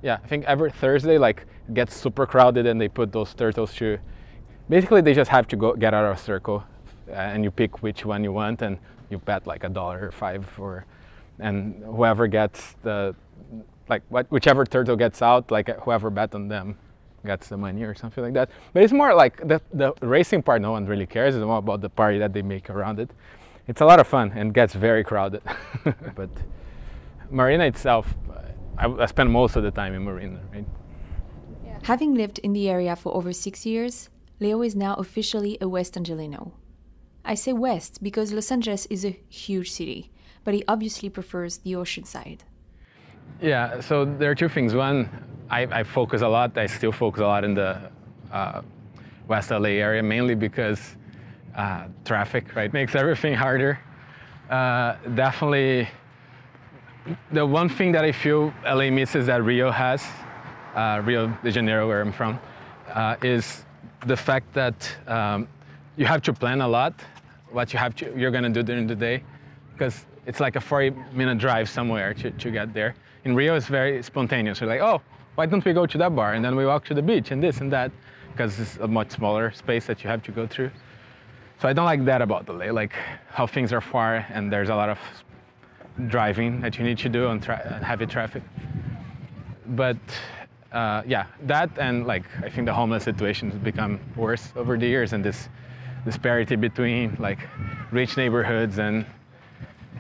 yeah, 0.03 0.19
I 0.23 0.27
think 0.29 0.45
every 0.45 0.71
Thursday, 0.71 1.19
like 1.19 1.47
gets 1.75 1.97
super 1.97 2.27
crowded 2.27 2.67
and 2.67 2.81
they 2.81 2.89
put 2.89 3.11
those 3.11 3.35
turtles 3.35 3.75
to 3.75 3.99
basically 4.69 5.01
they 5.01 5.15
just 5.15 5.31
have 5.31 5.49
to 5.49 5.57
go 5.57 5.75
get 5.75 5.95
out 5.95 6.05
of 6.05 6.17
a 6.17 6.21
circle 6.21 6.63
uh, 7.09 7.13
and 7.13 7.43
you 7.43 7.51
pick 7.51 7.83
which 7.83 8.05
one 8.05 8.23
you 8.23 8.33
want 8.33 8.63
and 8.63 8.79
you 9.13 9.19
bet 9.19 9.47
like 9.47 9.63
a 9.65 9.69
dollar 9.69 10.07
or 10.09 10.13
five 10.13 10.49
or 10.59 10.85
and 11.39 11.83
whoever 11.85 12.27
gets 12.27 12.75
the 12.83 13.15
like 13.89 14.03
what, 14.09 14.27
whichever 14.31 14.65
turtle 14.65 14.97
gets 14.97 15.23
out 15.23 15.51
like 15.51 15.69
whoever 15.81 16.11
bet 16.11 16.35
on 16.35 16.49
them 16.49 16.77
gets 17.25 17.49
the 17.49 17.57
money 17.57 17.83
or 17.85 17.95
something 17.95 18.25
like 18.25 18.35
that. 18.35 18.51
But 18.73 18.83
it's 18.83 18.93
more 18.93 19.15
like 19.15 19.37
the, 19.47 19.61
the 19.73 19.93
racing 20.01 20.43
part 20.43 20.61
no 20.61 20.73
one 20.73 20.87
really 20.87 21.07
cares. 21.07 21.37
It's 21.37 21.45
more 21.45 21.59
about 21.59 21.81
the 21.81 21.89
party 21.89 22.19
that 22.19 22.33
they 22.33 22.43
make 22.43 22.69
around 22.69 22.99
it. 22.99 23.11
It's 23.69 23.81
a 23.81 23.85
lot 23.85 24.01
of 24.01 24.09
fun 24.09 24.33
and 24.35 24.53
gets 24.53 24.75
very 24.75 25.05
crowded. 25.05 25.43
But 26.17 26.31
marina 27.31 27.65
itself 27.65 28.15
I, 28.77 28.87
I 28.87 29.07
spend 29.07 29.31
most 29.31 29.57
of 29.57 29.63
the 29.63 29.71
time 29.71 29.95
in 29.95 30.03
marina 30.03 30.41
right? 30.53 30.67
Having 31.85 32.15
lived 32.15 32.39
in 32.41 32.53
the 32.53 32.69
area 32.69 32.95
for 32.95 33.13
over 33.13 33.33
six 33.33 33.67
years, 33.67 34.09
Leo 34.39 34.63
is 34.63 34.77
now 34.77 34.95
officially 34.95 35.59
a 35.61 35.69
West 35.69 35.95
Angeleno. 35.95 36.53
I 37.25 37.35
say 37.35 37.53
West 37.53 38.03
because 38.03 38.33
Los 38.33 38.51
Angeles 38.51 38.87
is 38.87 39.05
a 39.05 39.19
huge 39.29 39.71
city, 39.71 40.11
but 40.45 40.55
he 40.55 40.65
obviously 40.67 41.09
prefers 41.09 41.59
the 41.59 41.77
ocean 41.77 42.05
side. 42.05 42.45
Yeah, 43.41 43.81
so 43.81 44.05
there 44.05 44.31
are 44.31 44.35
two 44.35 44.49
things. 44.49 44.75
One, 44.75 45.09
I, 45.51 45.63
I 45.63 45.85
focus 45.85 46.23
a 46.23 46.29
lot, 46.29 46.57
I 46.59 46.67
still 46.67 46.93
focus 46.93 47.21
a 47.21 47.27
lot 47.27 47.45
in 47.45 47.55
the 47.55 47.91
uh, 48.33 48.63
West 49.29 49.51
LA 49.51 49.71
area, 49.71 50.03
mainly 50.03 50.35
because 50.35 50.97
uh, 51.57 51.87
traffic, 52.05 52.55
right, 52.57 52.73
makes 52.73 52.95
everything 52.95 53.35
harder. 53.35 53.79
Uh, 54.51 54.97
definitely, 55.15 55.89
the 57.33 57.45
one 57.45 57.69
thing 57.69 57.93
that 57.93 58.05
I 58.05 58.13
feel 58.13 58.53
LA 58.65 58.91
misses 58.91 59.27
that 59.27 59.43
Rio 59.43 59.71
has 59.71 60.05
uh, 60.75 61.03
Rio 61.05 61.27
de 61.43 61.51
Janeiro, 61.51 61.87
where 61.89 62.01
I'm 62.01 62.13
from, 62.13 62.39
uh, 62.89 63.17
is 63.23 63.65
the 64.07 64.17
fact 64.17 64.53
that 64.55 64.97
um, 65.07 65.49
you 65.97 66.07
have 66.07 66.23
to 66.23 66.33
plan 66.33 66.61
a 66.61 66.69
lot 66.69 66.95
what 67.53 67.73
you 67.73 67.79
have 67.79 67.95
to, 67.97 68.13
you're 68.17 68.31
going 68.31 68.45
to 68.45 68.51
do 68.51 68.63
during 68.63 68.87
the 68.87 68.95
day 68.95 69.23
because 69.73 70.07
it's 70.27 70.41
like 70.41 70.57
a 70.57 70.61
40 70.61 70.97
minute 71.13 71.39
drive 71.39 71.69
somewhere 71.69 72.15
to, 72.15 72.31
to 72.31 72.51
get 72.51 72.73
there. 72.73 72.95
In 73.25 73.35
Rio, 73.35 73.55
it's 73.55 73.67
very 73.67 74.03
spontaneous. 74.03 74.61
You're 74.61 74.69
like, 74.69 74.81
oh, 74.81 75.01
why 75.35 75.47
don't 75.47 75.65
we 75.65 75.73
go 75.73 75.87
to 75.87 75.99
that 75.99 76.15
bar 76.15 76.35
and 76.35 76.45
then 76.45 76.57
we 76.57 76.67
walk 76.67 76.85
to 76.87 76.95
the 76.95 77.03
beach 77.03 77.31
and 77.31 77.43
this 77.43 77.61
and 77.61 77.73
that 77.73 77.91
because 78.33 78.59
it's 78.59 78.77
a 78.77 78.89
much 78.89 79.11
smaller 79.11 79.53
space 79.53 79.87
that 79.87 80.03
you 80.03 80.11
have 80.11 80.23
to 80.25 80.33
go 80.33 80.47
through. 80.47 80.71
So 81.61 81.69
I 81.69 81.73
don't 81.73 81.85
like 81.85 82.05
that 82.07 82.23
about 82.23 82.49
LA, 82.49 82.73
like 82.73 82.95
how 83.29 83.47
things 83.47 83.73
are 83.73 83.81
far 83.81 84.27
and 84.31 84.53
there's 84.53 84.69
a 84.69 84.75
lot 84.75 84.89
of 84.89 84.99
driving 86.09 86.61
that 86.63 86.79
you 86.79 86.85
need 86.85 86.99
to 86.99 87.09
do 87.09 87.27
on 87.27 87.41
tra- 87.41 87.81
heavy 87.85 88.07
traffic. 88.07 88.43
But 89.67 89.99
uh, 90.73 91.03
yeah, 91.07 91.27
that 91.43 91.71
and 91.79 92.07
like 92.07 92.25
I 92.43 92.49
think 92.49 92.67
the 92.67 92.73
homeless 92.73 93.05
situation 93.05 93.51
has 93.51 93.59
become 93.59 94.01
worse 94.17 94.53
over 94.57 94.79
the 94.79 94.87
years, 94.87 95.13
and 95.13 95.23
this 95.23 95.51
disparity 96.05 96.57
between 96.57 97.17
like 97.19 97.39
rich 97.91 98.17
neighborhoods 98.17 98.79
and 98.79 99.07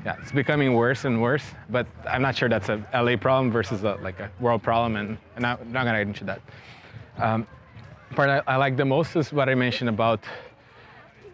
yeah, 0.04 0.16
it's 0.20 0.32
becoming 0.32 0.74
worse 0.74 1.04
and 1.04 1.22
worse. 1.22 1.44
But 1.70 1.86
I'm 2.08 2.22
not 2.22 2.34
sure 2.36 2.48
that's 2.48 2.68
a 2.68 2.84
LA 2.92 3.16
problem 3.16 3.52
versus 3.52 3.84
a, 3.84 3.94
like 4.02 4.18
a 4.18 4.30
world 4.40 4.62
problem, 4.62 4.96
and, 4.96 5.16
and 5.36 5.46
I'm 5.46 5.72
not 5.72 5.84
gonna 5.84 5.98
get 5.98 6.08
into 6.08 6.24
that. 6.24 6.40
Um, 7.18 7.46
part 8.10 8.28
I, 8.28 8.42
I, 8.52 8.56
like 8.56 8.76
the 8.76 8.84
most 8.84 9.14
is 9.16 9.32
what 9.32 9.48
I 9.48 9.54
mentioned 9.54 9.88
about 9.88 10.20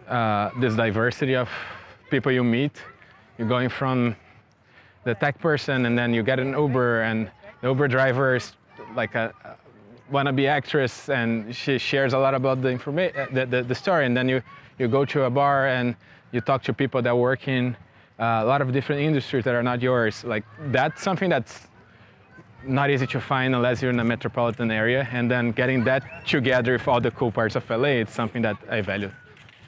uh, 0.06 0.50
this 0.60 0.74
diversity 0.74 1.34
of 1.34 1.48
people 2.10 2.30
you 2.30 2.44
meet. 2.44 2.72
You're 3.38 3.48
going 3.48 3.68
from 3.68 4.16
the 5.04 5.14
tech 5.14 5.38
person, 5.38 5.86
and 5.86 5.98
then 5.98 6.12
you 6.12 6.22
get 6.22 6.38
an 6.38 6.52
Uber, 6.52 7.02
and 7.02 7.30
the 7.62 7.68
Uber 7.68 7.88
driver 7.88 8.36
is 8.36 8.52
like 8.94 9.14
a, 9.14 9.32
a 9.44 9.56
wannabe 10.10 10.48
actress, 10.48 11.08
and 11.08 11.54
she 11.54 11.78
shares 11.78 12.12
a 12.12 12.18
lot 12.18 12.34
about 12.34 12.62
the 12.62 12.68
information, 12.68 13.18
uh, 13.18 13.26
the, 13.32 13.46
the, 13.46 13.62
the, 13.62 13.74
story. 13.74 14.06
And 14.06 14.16
then 14.16 14.28
you 14.28 14.42
you 14.78 14.88
go 14.88 15.04
to 15.04 15.24
a 15.24 15.30
bar 15.30 15.66
and 15.66 15.96
you 16.32 16.40
talk 16.40 16.62
to 16.64 16.72
people 16.72 17.02
that 17.02 17.16
work 17.16 17.48
in 17.48 17.76
uh, 18.18 18.40
a 18.42 18.44
lot 18.44 18.60
of 18.60 18.72
different 18.72 19.02
industries 19.02 19.44
that 19.44 19.54
are 19.54 19.62
not 19.62 19.82
yours. 19.82 20.24
Like 20.24 20.44
that's 20.70 21.02
something 21.02 21.28
that's 21.28 21.68
not 22.64 22.90
easy 22.90 23.06
to 23.06 23.20
find 23.20 23.54
unless 23.54 23.82
you're 23.82 23.90
in 23.90 24.00
a 24.00 24.04
metropolitan 24.04 24.70
area. 24.70 25.08
And 25.12 25.30
then 25.30 25.52
getting 25.52 25.84
that 25.84 26.26
together 26.26 26.72
with 26.72 26.88
all 26.88 27.00
the 27.00 27.10
cool 27.10 27.30
parts 27.30 27.56
of 27.56 27.68
LA, 27.70 28.00
it's 28.02 28.14
something 28.14 28.42
that 28.42 28.56
I 28.70 28.80
value 28.80 29.10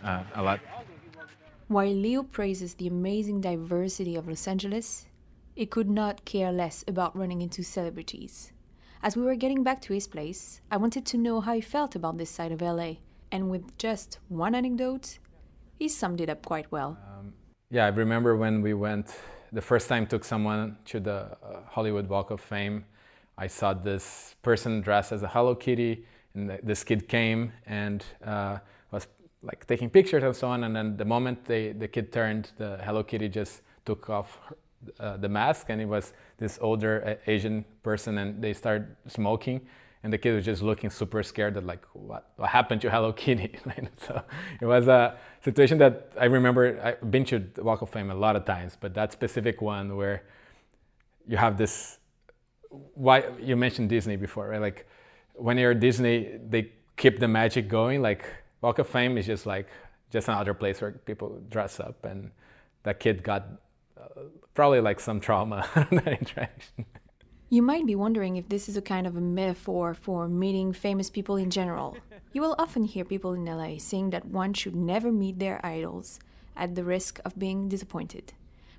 uh, 0.04 0.22
a 0.34 0.42
lot. 0.42 0.60
While 1.68 1.94
Leo 1.94 2.24
praises 2.24 2.74
the 2.74 2.88
amazing 2.88 3.40
diversity 3.40 4.16
of 4.16 4.26
Los 4.26 4.48
Angeles, 4.48 5.06
he 5.54 5.66
could 5.66 5.88
not 5.88 6.24
care 6.24 6.50
less 6.50 6.84
about 6.88 7.16
running 7.16 7.42
into 7.42 7.62
celebrities. 7.62 8.52
As 9.02 9.16
we 9.16 9.22
were 9.22 9.34
getting 9.34 9.62
back 9.62 9.80
to 9.82 9.94
his 9.94 10.06
place, 10.06 10.60
I 10.70 10.76
wanted 10.76 11.06
to 11.06 11.16
know 11.16 11.40
how 11.40 11.54
he 11.54 11.62
felt 11.62 11.96
about 11.96 12.18
this 12.18 12.28
side 12.28 12.52
of 12.52 12.60
LA, 12.60 12.96
and 13.32 13.48
with 13.48 13.78
just 13.78 14.18
one 14.28 14.54
anecdote, 14.54 15.18
he 15.78 15.88
summed 15.88 16.20
it 16.20 16.28
up 16.28 16.44
quite 16.44 16.70
well. 16.70 16.98
Um, 17.18 17.32
yeah, 17.70 17.86
I 17.86 17.88
remember 17.88 18.36
when 18.36 18.60
we 18.60 18.74
went 18.74 19.16
the 19.52 19.62
first 19.62 19.88
time 19.88 20.06
took 20.06 20.22
someone 20.22 20.76
to 20.84 21.00
the 21.00 21.38
uh, 21.42 21.62
Hollywood 21.66 22.10
Walk 22.10 22.30
of 22.30 22.42
Fame. 22.42 22.84
I 23.38 23.46
saw 23.46 23.72
this 23.72 24.36
person 24.42 24.82
dressed 24.82 25.12
as 25.12 25.22
a 25.22 25.28
Hello 25.28 25.54
Kitty, 25.54 26.04
and 26.34 26.60
this 26.62 26.84
kid 26.84 27.08
came 27.08 27.52
and 27.64 28.04
uh, 28.22 28.58
was 28.92 29.08
like 29.42 29.66
taking 29.66 29.88
pictures 29.88 30.22
and 30.22 30.36
so 30.36 30.48
on. 30.48 30.64
And 30.64 30.76
then 30.76 30.98
the 30.98 31.06
moment 31.06 31.46
they, 31.46 31.72
the 31.72 31.88
kid 31.88 32.12
turned, 32.12 32.50
the 32.58 32.78
Hello 32.84 33.02
Kitty 33.02 33.30
just 33.30 33.62
took 33.86 34.10
off 34.10 34.38
her, 34.46 34.56
uh, 34.98 35.16
the 35.16 35.28
mask 35.28 35.66
and 35.68 35.80
it 35.80 35.86
was 35.86 36.12
this 36.38 36.58
older 36.60 37.02
uh, 37.06 37.30
Asian 37.30 37.64
person 37.82 38.18
and 38.18 38.42
they 38.42 38.52
started 38.52 38.96
smoking 39.06 39.60
and 40.02 40.12
the 40.12 40.16
kid 40.16 40.34
was 40.34 40.44
just 40.44 40.62
looking 40.62 40.88
super 40.88 41.22
scared 41.22 41.54
that 41.54 41.66
like 41.66 41.84
what, 41.92 42.32
what 42.36 42.48
happened 42.48 42.80
to 42.80 42.90
Hello 42.90 43.12
Kitty 43.12 43.58
so 44.06 44.22
it 44.60 44.66
was 44.66 44.88
a 44.88 45.18
situation 45.42 45.78
that 45.78 46.12
I 46.18 46.24
remember 46.24 46.80
I've 46.82 47.10
been 47.10 47.24
to 47.26 47.38
the 47.38 47.62
Walk 47.62 47.82
of 47.82 47.90
Fame 47.90 48.10
a 48.10 48.14
lot 48.14 48.36
of 48.36 48.44
times 48.44 48.76
but 48.80 48.94
that 48.94 49.12
specific 49.12 49.60
one 49.60 49.96
where 49.96 50.22
you 51.28 51.36
have 51.36 51.58
this 51.58 51.98
why 52.70 53.24
you 53.40 53.56
mentioned 53.56 53.88
Disney 53.88 54.16
before, 54.16 54.48
right? 54.48 54.60
Like 54.60 54.86
when 55.34 55.58
you're 55.58 55.74
Disney, 55.74 56.38
they 56.48 56.72
keep 56.96 57.18
the 57.18 57.28
magic 57.28 57.68
going. 57.68 58.02
Like 58.02 58.24
Walk 58.60 58.78
of 58.78 58.88
Fame 58.88 59.18
is 59.18 59.26
just 59.26 59.46
like 59.46 59.68
just 60.10 60.28
another 60.28 60.54
place 60.54 60.80
where 60.80 60.92
people 60.92 61.40
dress 61.48 61.80
up, 61.80 62.04
and 62.04 62.30
that 62.82 63.00
kid 63.00 63.22
got 63.22 63.46
probably 64.54 64.80
like 64.80 65.00
some 65.00 65.20
trauma 65.20 65.68
on 65.76 65.88
that 65.90 66.18
interaction. 66.20 66.86
You 67.48 67.62
might 67.62 67.86
be 67.86 67.96
wondering 67.96 68.36
if 68.36 68.48
this 68.48 68.68
is 68.68 68.76
a 68.76 68.82
kind 68.82 69.06
of 69.06 69.16
a 69.16 69.20
metaphor 69.20 69.92
for 69.94 70.28
meeting 70.28 70.72
famous 70.72 71.10
people 71.10 71.36
in 71.36 71.50
general. 71.50 71.96
You 72.32 72.42
will 72.42 72.54
often 72.60 72.84
hear 72.84 73.04
people 73.04 73.32
in 73.32 73.44
LA 73.44 73.78
saying 73.78 74.10
that 74.10 74.24
one 74.24 74.54
should 74.54 74.76
never 74.76 75.10
meet 75.10 75.40
their 75.40 75.58
idols 75.66 76.20
at 76.56 76.76
the 76.76 76.84
risk 76.84 77.18
of 77.24 77.36
being 77.36 77.68
disappointed, 77.68 78.34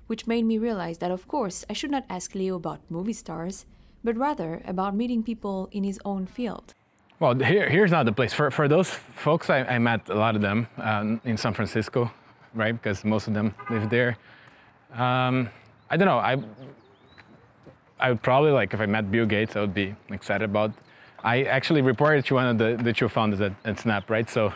which 0.06 0.26
made 0.26 0.46
me 0.46 0.56
realize 0.56 0.96
that, 0.98 1.10
of 1.10 1.28
course, 1.28 1.62
I 1.68 1.74
should 1.74 1.90
not 1.90 2.06
ask 2.08 2.34
Leo 2.34 2.56
about 2.56 2.80
movie 2.88 3.12
stars, 3.12 3.66
but 4.02 4.16
rather 4.16 4.62
about 4.64 4.96
meeting 4.96 5.22
people 5.22 5.68
in 5.70 5.84
his 5.84 6.00
own 6.06 6.24
field. 6.24 6.72
Well, 7.20 7.34
here, 7.34 7.68
here's 7.68 7.90
not 7.90 8.06
the 8.06 8.12
place. 8.12 8.32
For, 8.32 8.50
for 8.50 8.68
those 8.68 8.88
folks, 8.88 9.50
I, 9.50 9.64
I 9.64 9.78
met 9.78 10.08
a 10.08 10.14
lot 10.14 10.34
of 10.34 10.40
them 10.40 10.66
uh, 10.78 11.16
in 11.24 11.36
San 11.36 11.52
Francisco, 11.52 12.10
right? 12.54 12.72
Because 12.72 13.04
most 13.04 13.28
of 13.28 13.34
them 13.34 13.54
live 13.68 13.90
there. 13.90 14.16
Um, 14.92 15.48
I 15.90 15.96
don't 15.96 16.06
know. 16.06 16.18
I, 16.18 16.36
I 17.98 18.10
would 18.10 18.22
probably 18.22 18.50
like 18.50 18.74
if 18.74 18.80
I 18.80 18.86
met 18.86 19.10
Bill 19.10 19.26
Gates, 19.26 19.56
I 19.56 19.60
would 19.60 19.74
be 19.74 19.94
excited 20.10 20.44
about. 20.44 20.72
I 21.24 21.44
actually 21.44 21.82
reported 21.82 22.24
to 22.26 22.34
one 22.34 22.46
of 22.46 22.58
the, 22.58 22.82
the 22.82 22.92
two 22.92 23.08
founders 23.08 23.40
at, 23.40 23.52
at 23.64 23.78
Snap, 23.78 24.10
right? 24.10 24.28
So 24.28 24.52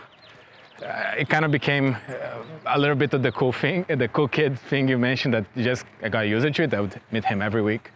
uh, 0.82 1.14
it 1.16 1.28
kind 1.28 1.44
of 1.44 1.50
became 1.50 1.96
uh, 2.08 2.42
a 2.66 2.78
little 2.78 2.96
bit 2.96 3.14
of 3.14 3.22
the 3.22 3.32
cool 3.32 3.52
thing, 3.52 3.86
the 3.88 4.08
cool 4.08 4.28
kid 4.28 4.58
thing 4.58 4.88
you 4.88 4.98
mentioned 4.98 5.32
that 5.34 5.46
you 5.54 5.64
just 5.64 5.86
I 6.02 6.08
got 6.08 6.22
used 6.22 6.54
to 6.54 6.62
it. 6.62 6.74
I 6.74 6.80
would 6.80 7.00
meet 7.12 7.24
him 7.24 7.40
every 7.40 7.62
week. 7.62 7.92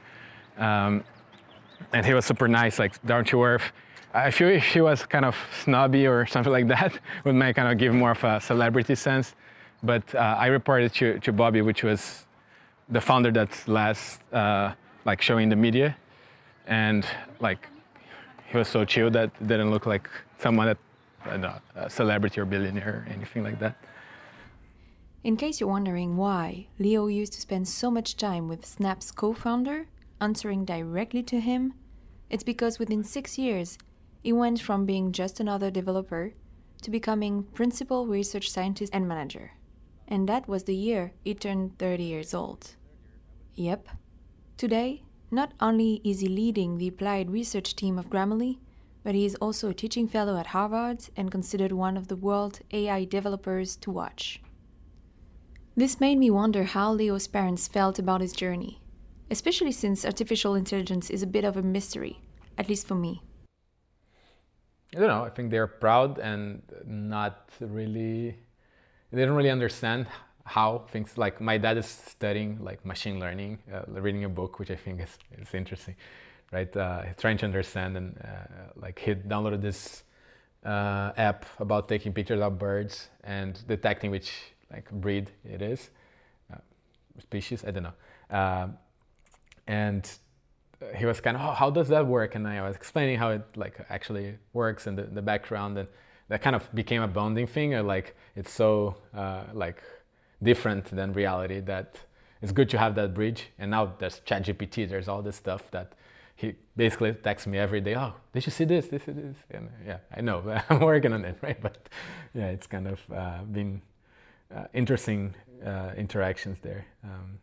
Um, 0.56 1.04
and 1.92 2.06
he 2.06 2.14
was 2.14 2.24
super 2.24 2.48
nice, 2.48 2.78
like 2.78 3.04
down 3.04 3.24
to 3.26 3.42
earth. 3.42 3.72
I 4.14 4.30
feel 4.30 4.48
if 4.48 4.64
he 4.64 4.80
was 4.80 5.06
kind 5.06 5.24
of 5.24 5.36
snobby 5.64 6.06
or 6.06 6.26
something 6.34 6.52
like 6.52 6.68
that, 6.68 6.98
would 7.24 7.34
might 7.34 7.56
kind 7.56 7.68
of 7.70 7.78
give 7.78 7.94
more 7.94 8.12
of 8.12 8.24
a 8.24 8.40
celebrity 8.40 8.94
sense. 8.94 9.34
But 9.82 10.14
uh, 10.14 10.36
I 10.38 10.46
reported 10.46 10.92
to, 10.94 11.18
to 11.20 11.32
Bobby, 11.32 11.62
which 11.62 11.82
was 11.82 12.26
the 12.90 13.00
founder 13.00 13.30
that's 13.30 13.68
last 13.68 14.20
uh, 14.32 14.72
like 15.04 15.22
showing 15.22 15.48
the 15.48 15.56
media, 15.56 15.96
and 16.66 17.06
like 17.40 17.68
he 18.50 18.56
was 18.58 18.68
so 18.68 18.84
chill 18.84 19.10
that 19.10 19.30
didn't 19.46 19.70
look 19.70 19.86
like 19.86 20.08
someone 20.38 20.66
that 20.66 20.78
know, 21.38 21.54
a 21.74 21.90
celebrity 21.90 22.40
or 22.40 22.44
billionaire 22.44 23.04
or 23.06 23.12
anything 23.12 23.44
like 23.44 23.58
that. 23.60 23.76
In 25.22 25.36
case 25.36 25.60
you're 25.60 25.68
wondering 25.68 26.16
why 26.16 26.68
Leo 26.78 27.06
used 27.06 27.34
to 27.34 27.40
spend 27.40 27.68
so 27.68 27.90
much 27.90 28.16
time 28.16 28.48
with 28.48 28.64
Snap's 28.64 29.10
co 29.10 29.34
founder, 29.34 29.86
answering 30.20 30.64
directly 30.64 31.22
to 31.24 31.40
him, 31.40 31.74
it's 32.30 32.44
because 32.44 32.78
within 32.78 33.04
six 33.04 33.36
years, 33.38 33.76
he 34.22 34.32
went 34.32 34.60
from 34.60 34.86
being 34.86 35.12
just 35.12 35.40
another 35.40 35.70
developer 35.70 36.32
to 36.82 36.90
becoming 36.90 37.42
principal 37.42 38.06
research 38.06 38.50
scientist 38.50 38.94
and 38.94 39.06
manager. 39.06 39.52
And 40.08 40.28
that 40.28 40.48
was 40.48 40.64
the 40.64 40.74
year 40.74 41.12
he 41.22 41.34
turned 41.34 41.78
30 41.78 42.02
years 42.02 42.34
old. 42.34 42.76
Yep. 43.60 43.88
Today, 44.56 45.02
not 45.30 45.52
only 45.60 46.00
is 46.02 46.20
he 46.20 46.28
leading 46.28 46.78
the 46.78 46.88
applied 46.88 47.30
research 47.30 47.76
team 47.76 47.98
of 47.98 48.08
Grammarly, 48.08 48.56
but 49.04 49.14
he 49.14 49.26
is 49.26 49.34
also 49.34 49.68
a 49.68 49.74
teaching 49.74 50.08
fellow 50.08 50.38
at 50.38 50.56
Harvard 50.56 51.10
and 51.14 51.30
considered 51.30 51.72
one 51.72 51.98
of 51.98 52.08
the 52.08 52.16
world 52.16 52.60
AI 52.70 53.04
developers 53.04 53.76
to 53.76 53.90
watch. 53.90 54.40
This 55.76 56.00
made 56.00 56.16
me 56.16 56.30
wonder 56.30 56.64
how 56.64 56.90
Leo's 56.94 57.26
parents 57.26 57.68
felt 57.68 57.98
about 57.98 58.22
his 58.22 58.32
journey, 58.32 58.80
especially 59.30 59.72
since 59.72 60.06
artificial 60.06 60.54
intelligence 60.54 61.10
is 61.10 61.22
a 61.22 61.26
bit 61.26 61.44
of 61.44 61.58
a 61.58 61.62
mystery, 61.62 62.22
at 62.56 62.70
least 62.70 62.88
for 62.88 62.94
me. 62.94 63.20
I 64.96 65.00
don't 65.00 65.08
know. 65.08 65.24
I 65.24 65.28
think 65.28 65.50
they're 65.50 65.66
proud 65.66 66.18
and 66.18 66.62
not 66.86 67.50
really. 67.60 68.38
They 69.12 69.26
don't 69.26 69.36
really 69.36 69.50
understand 69.50 70.06
how 70.44 70.84
things 70.88 71.16
like 71.16 71.40
my 71.40 71.58
dad 71.58 71.76
is 71.76 71.86
studying 71.86 72.58
like 72.62 72.84
machine 72.84 73.20
learning, 73.20 73.58
uh, 73.72 73.82
reading 74.00 74.24
a 74.24 74.28
book, 74.28 74.58
which 74.58 74.70
I 74.70 74.76
think 74.76 75.00
is, 75.00 75.18
is 75.38 75.54
interesting, 75.54 75.94
right? 76.52 76.74
Uh, 76.76 77.04
trying 77.16 77.38
to 77.38 77.46
understand 77.46 77.96
and 77.96 78.18
uh, 78.24 78.28
like 78.76 78.98
he 78.98 79.14
downloaded 79.14 79.62
this 79.62 80.02
uh, 80.64 81.12
app 81.16 81.46
about 81.58 81.88
taking 81.88 82.12
pictures 82.12 82.40
of 82.40 82.58
birds 82.58 83.08
and 83.24 83.60
detecting 83.66 84.10
which 84.10 84.32
like 84.72 84.90
breed 84.90 85.30
it 85.44 85.62
is, 85.62 85.90
uh, 86.52 86.56
species. 87.18 87.64
I 87.64 87.70
don't 87.70 87.84
know, 87.84 88.74
and 89.66 90.10
he 90.96 91.04
was 91.06 91.20
kind 91.20 91.36
of, 91.36 91.42
oh, 91.42 91.52
how 91.52 91.70
does 91.70 91.88
that 91.88 92.06
work? 92.06 92.34
And 92.34 92.46
I 92.48 92.62
was 92.62 92.74
explaining 92.74 93.18
how 93.18 93.30
it 93.30 93.42
like 93.56 93.78
actually 93.90 94.38
works 94.52 94.86
and 94.86 94.96
the, 94.96 95.02
the 95.02 95.22
background, 95.22 95.78
and 95.78 95.88
that 96.28 96.42
kind 96.42 96.56
of 96.56 96.72
became 96.74 97.02
a 97.02 97.08
bonding 97.08 97.46
thing. 97.46 97.74
Or 97.74 97.82
like 97.82 98.16
it's 98.34 98.50
so 98.50 98.96
uh, 99.14 99.44
like 99.52 99.82
different 100.42 100.84
than 100.86 101.12
reality 101.12 101.60
that 101.60 101.96
it's 102.42 102.52
good 102.52 102.70
to 102.70 102.78
have 102.78 102.94
that 102.94 103.14
bridge. 103.14 103.50
And 103.58 103.70
now 103.70 103.94
there's 103.98 104.20
ChatGPT, 104.20 104.88
there's 104.88 105.08
all 105.08 105.22
this 105.22 105.36
stuff 105.36 105.70
that 105.70 105.92
he 106.36 106.54
basically 106.76 107.12
texts 107.12 107.46
me 107.46 107.58
every 107.58 107.80
day. 107.80 107.94
Oh, 107.96 108.14
did 108.32 108.46
you 108.46 108.52
see 108.52 108.64
this? 108.64 108.86
This 108.88 109.06
is 109.06 109.16
this. 109.16 109.36
And 109.50 109.68
yeah, 109.86 109.98
I 110.16 110.22
know, 110.22 110.42
I'm 110.70 110.80
working 110.80 111.12
on 111.12 111.24
it, 111.24 111.36
right? 111.42 111.60
But 111.60 111.88
yeah, 112.34 112.46
it's 112.48 112.66
kind 112.66 112.88
of 112.88 113.00
uh, 113.14 113.42
been 113.42 113.82
uh, 114.54 114.64
interesting 114.72 115.34
uh, 115.64 115.90
interactions 115.96 116.58
there. 116.60 116.86
Um, 117.04 117.38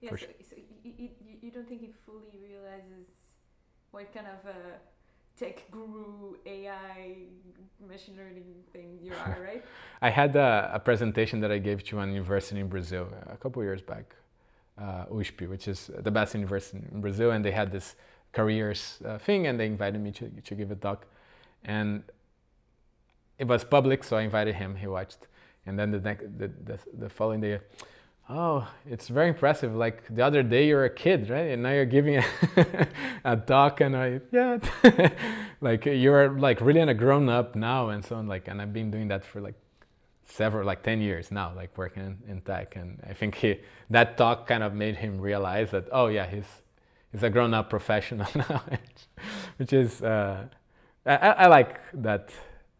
yeah, 0.00 0.10
so, 0.10 0.16
so 0.16 0.56
you, 0.84 0.92
you, 0.98 1.08
you 1.40 1.50
don't 1.50 1.66
think 1.66 1.80
he 1.80 1.90
fully 2.04 2.38
realizes 2.40 3.06
what 3.90 4.12
kind 4.12 4.26
of 4.26 4.50
a 4.50 4.78
tech 5.38 5.62
guru 5.70 6.34
AI 6.44 7.16
machine 7.86 8.16
learning 8.16 8.44
thing 8.72 8.98
you 9.02 9.12
are, 9.12 9.38
right? 9.44 9.64
I 10.02 10.10
had 10.10 10.34
a, 10.36 10.70
a, 10.74 10.78
presentation 10.80 11.40
that 11.40 11.52
I 11.52 11.58
gave 11.58 11.84
to 11.84 12.00
an 12.00 12.12
university 12.12 12.60
in 12.60 12.68
Brazil 12.68 13.08
a 13.26 13.36
couple 13.36 13.62
years 13.62 13.82
back, 13.82 14.14
uh, 14.76 15.06
USP, 15.06 15.48
which 15.48 15.68
is 15.68 15.90
the 15.98 16.10
best 16.10 16.34
university 16.34 16.78
in 16.92 17.00
Brazil, 17.00 17.30
and 17.30 17.44
they 17.44 17.50
had 17.50 17.70
this 17.70 17.94
careers 18.32 18.98
uh, 19.04 19.18
thing, 19.18 19.46
and 19.46 19.58
they 19.58 19.66
invited 19.66 20.00
me 20.00 20.12
to, 20.12 20.28
to 20.28 20.54
give 20.54 20.70
a 20.70 20.76
talk, 20.76 21.06
and 21.64 22.02
it 23.38 23.46
was 23.46 23.64
public, 23.64 24.02
so 24.02 24.16
I 24.16 24.22
invited 24.22 24.56
him. 24.56 24.76
He 24.76 24.86
watched, 24.86 25.26
and 25.66 25.78
then 25.78 25.90
the 25.90 26.00
next, 26.00 26.24
the, 26.38 26.48
the, 26.64 26.78
the 26.98 27.08
following 27.08 27.40
day, 27.40 27.60
oh, 28.28 28.68
it's 28.86 29.08
very 29.08 29.28
impressive. 29.28 29.74
Like 29.74 30.02
the 30.14 30.22
other 30.22 30.42
day 30.42 30.66
you're 30.66 30.84
a 30.84 30.90
kid, 30.90 31.30
right? 31.30 31.50
And 31.50 31.62
now 31.62 31.72
you're 31.72 31.86
giving 31.86 32.16
a, 32.56 32.88
a 33.24 33.36
talk 33.36 33.80
and 33.80 33.96
I, 33.96 34.20
yeah, 34.32 34.58
like 35.60 35.86
you're 35.86 36.38
like 36.38 36.60
really 36.60 36.80
a 36.80 36.94
grown 36.94 37.28
up 37.28 37.54
now 37.54 37.88
and 37.88 38.04
so 38.04 38.16
on. 38.16 38.26
Like, 38.26 38.48
and 38.48 38.60
I've 38.60 38.72
been 38.72 38.90
doing 38.90 39.08
that 39.08 39.24
for 39.24 39.40
like 39.40 39.54
several, 40.24 40.66
like 40.66 40.82
10 40.82 41.00
years 41.00 41.30
now, 41.30 41.52
like 41.54 41.76
working 41.76 42.04
in, 42.04 42.30
in 42.30 42.40
tech. 42.42 42.76
And 42.76 43.00
I 43.08 43.14
think 43.14 43.36
he, 43.36 43.60
that 43.90 44.16
talk 44.18 44.46
kind 44.46 44.62
of 44.62 44.74
made 44.74 44.96
him 44.96 45.20
realize 45.20 45.70
that, 45.70 45.88
oh 45.90 46.08
yeah, 46.08 46.26
he's, 46.26 46.62
he's 47.12 47.22
a 47.22 47.30
grown 47.30 47.54
up 47.54 47.70
professional 47.70 48.28
now, 48.34 48.62
which 49.56 49.72
is, 49.72 50.02
uh, 50.02 50.44
I, 51.06 51.16
I 51.16 51.46
like 51.46 51.80
that 51.94 52.30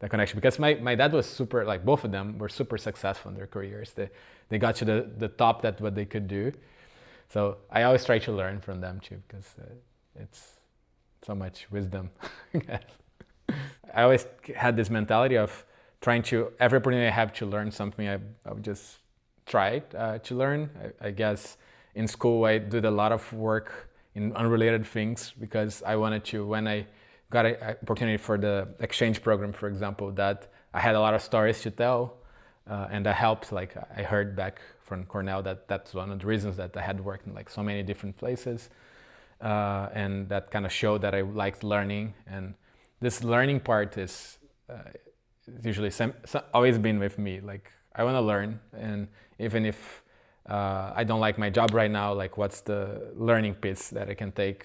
that 0.00 0.10
connection. 0.10 0.38
Because 0.38 0.58
my, 0.58 0.74
my 0.74 0.94
dad 0.94 1.12
was 1.12 1.26
super 1.26 1.64
like 1.64 1.84
both 1.84 2.04
of 2.04 2.12
them 2.12 2.38
were 2.38 2.48
super 2.48 2.78
successful 2.78 3.30
in 3.30 3.36
their 3.36 3.46
careers. 3.46 3.92
They 3.92 4.10
they 4.48 4.58
got 4.58 4.76
to 4.76 4.84
the, 4.84 5.10
the 5.18 5.28
top 5.28 5.62
that 5.62 5.80
what 5.80 5.94
they 5.94 6.04
could 6.04 6.28
do. 6.28 6.52
So 7.28 7.58
i 7.70 7.82
always 7.82 8.04
try 8.04 8.18
to 8.18 8.32
learn 8.32 8.60
from 8.60 8.80
them 8.80 9.00
too 9.00 9.20
because 9.26 9.54
uh, 9.60 9.64
it's 10.18 10.58
so 11.26 11.34
much 11.34 11.66
wisdom 11.70 12.10
i 13.94 14.02
always 14.02 14.26
had 14.56 14.76
this 14.76 14.88
mentality 14.88 15.36
of 15.36 15.64
trying 16.00 16.22
to 16.22 16.52
every 16.58 16.78
opportunity 16.78 17.06
i 17.06 17.10
have 17.10 17.32
to 17.32 17.46
learn 17.46 17.70
something 17.70 18.08
i, 18.08 18.18
I 18.46 18.52
would 18.52 18.64
just 18.64 18.98
try 19.46 19.82
uh, 19.96 20.18
to 20.18 20.34
learn. 20.34 20.70
I, 21.02 21.08
I 21.08 21.10
guess 21.10 21.56
in 21.94 22.06
school 22.06 22.44
i 22.44 22.58
did 22.58 22.84
a 22.84 22.90
lot 22.90 23.12
of 23.12 23.30
work 23.32 23.90
in 24.14 24.32
unrelated 24.34 24.86
things 24.86 25.32
because 25.38 25.82
i 25.84 25.96
wanted 25.96 26.24
to 26.26 26.46
when 26.46 26.66
i 26.66 26.86
got 27.30 27.46
an 27.46 27.56
opportunity 27.82 28.16
for 28.16 28.38
the 28.38 28.68
exchange 28.80 29.22
program, 29.22 29.52
for 29.52 29.68
example, 29.68 30.10
that 30.12 30.50
I 30.72 30.80
had 30.80 30.94
a 30.94 31.00
lot 31.00 31.14
of 31.14 31.22
stories 31.22 31.60
to 31.62 31.70
tell, 31.70 32.16
uh, 32.68 32.88
and 32.90 33.04
that 33.06 33.14
helped. 33.14 33.52
Like 33.52 33.76
I 33.96 34.02
heard 34.02 34.36
back 34.36 34.60
from 34.80 35.04
Cornell 35.04 35.42
that 35.42 35.68
that's 35.68 35.94
one 35.94 36.10
of 36.10 36.18
the 36.20 36.26
reasons 36.26 36.56
that 36.56 36.76
I 36.76 36.82
had 36.82 37.04
worked 37.04 37.26
in 37.26 37.34
like 37.34 37.50
so 37.50 37.62
many 37.62 37.82
different 37.82 38.16
places, 38.16 38.70
uh, 39.40 39.88
and 39.92 40.28
that 40.28 40.50
kind 40.50 40.64
of 40.64 40.72
showed 40.72 41.02
that 41.02 41.14
I 41.14 41.22
liked 41.22 41.64
learning. 41.64 42.14
And 42.26 42.54
this 43.00 43.22
learning 43.22 43.60
part 43.60 43.98
is 43.98 44.38
uh, 44.70 44.90
usually 45.62 45.90
some, 45.90 46.14
always 46.54 46.78
been 46.78 46.98
with 46.98 47.18
me. 47.18 47.40
Like 47.40 47.70
I 47.94 48.04
want 48.04 48.16
to 48.16 48.22
learn, 48.22 48.60
and 48.72 49.08
even 49.38 49.66
if 49.66 50.02
uh, 50.48 50.92
I 50.94 51.04
don't 51.04 51.20
like 51.20 51.38
my 51.38 51.50
job 51.50 51.74
right 51.74 51.90
now, 51.90 52.14
like 52.14 52.38
what's 52.38 52.62
the 52.62 53.12
learning 53.14 53.54
piece 53.54 53.90
that 53.90 54.08
I 54.08 54.14
can 54.14 54.32
take 54.32 54.64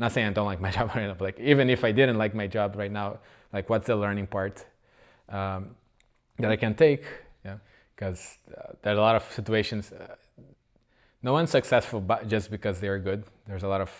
not 0.00 0.12
saying 0.12 0.26
I 0.26 0.32
don't 0.32 0.46
like 0.46 0.60
my 0.60 0.70
job 0.78 0.88
right 0.94 1.06
now, 1.06 1.14
but 1.14 1.24
like 1.24 1.40
even 1.40 1.70
if 1.70 1.84
I 1.84 1.92
didn't 1.92 2.18
like 2.18 2.34
my 2.34 2.46
job 2.46 2.74
right 2.76 2.90
now, 2.90 3.18
like 3.52 3.68
what's 3.70 3.86
the 3.86 3.96
learning 3.96 4.26
part 4.26 4.64
um, 5.28 5.76
that 6.38 6.50
I 6.50 6.56
can 6.56 6.74
take? 6.74 7.04
Yeah, 7.44 7.58
because 7.94 8.38
uh, 8.56 8.72
there's 8.82 8.98
a 8.98 9.00
lot 9.00 9.14
of 9.14 9.24
situations. 9.30 9.92
Uh, 9.92 10.16
no 11.22 11.32
one's 11.34 11.50
successful 11.50 12.04
just 12.26 12.50
because 12.50 12.80
they're 12.80 12.98
good. 12.98 13.24
There's 13.46 13.62
a 13.62 13.68
lot 13.68 13.82
of 13.82 13.92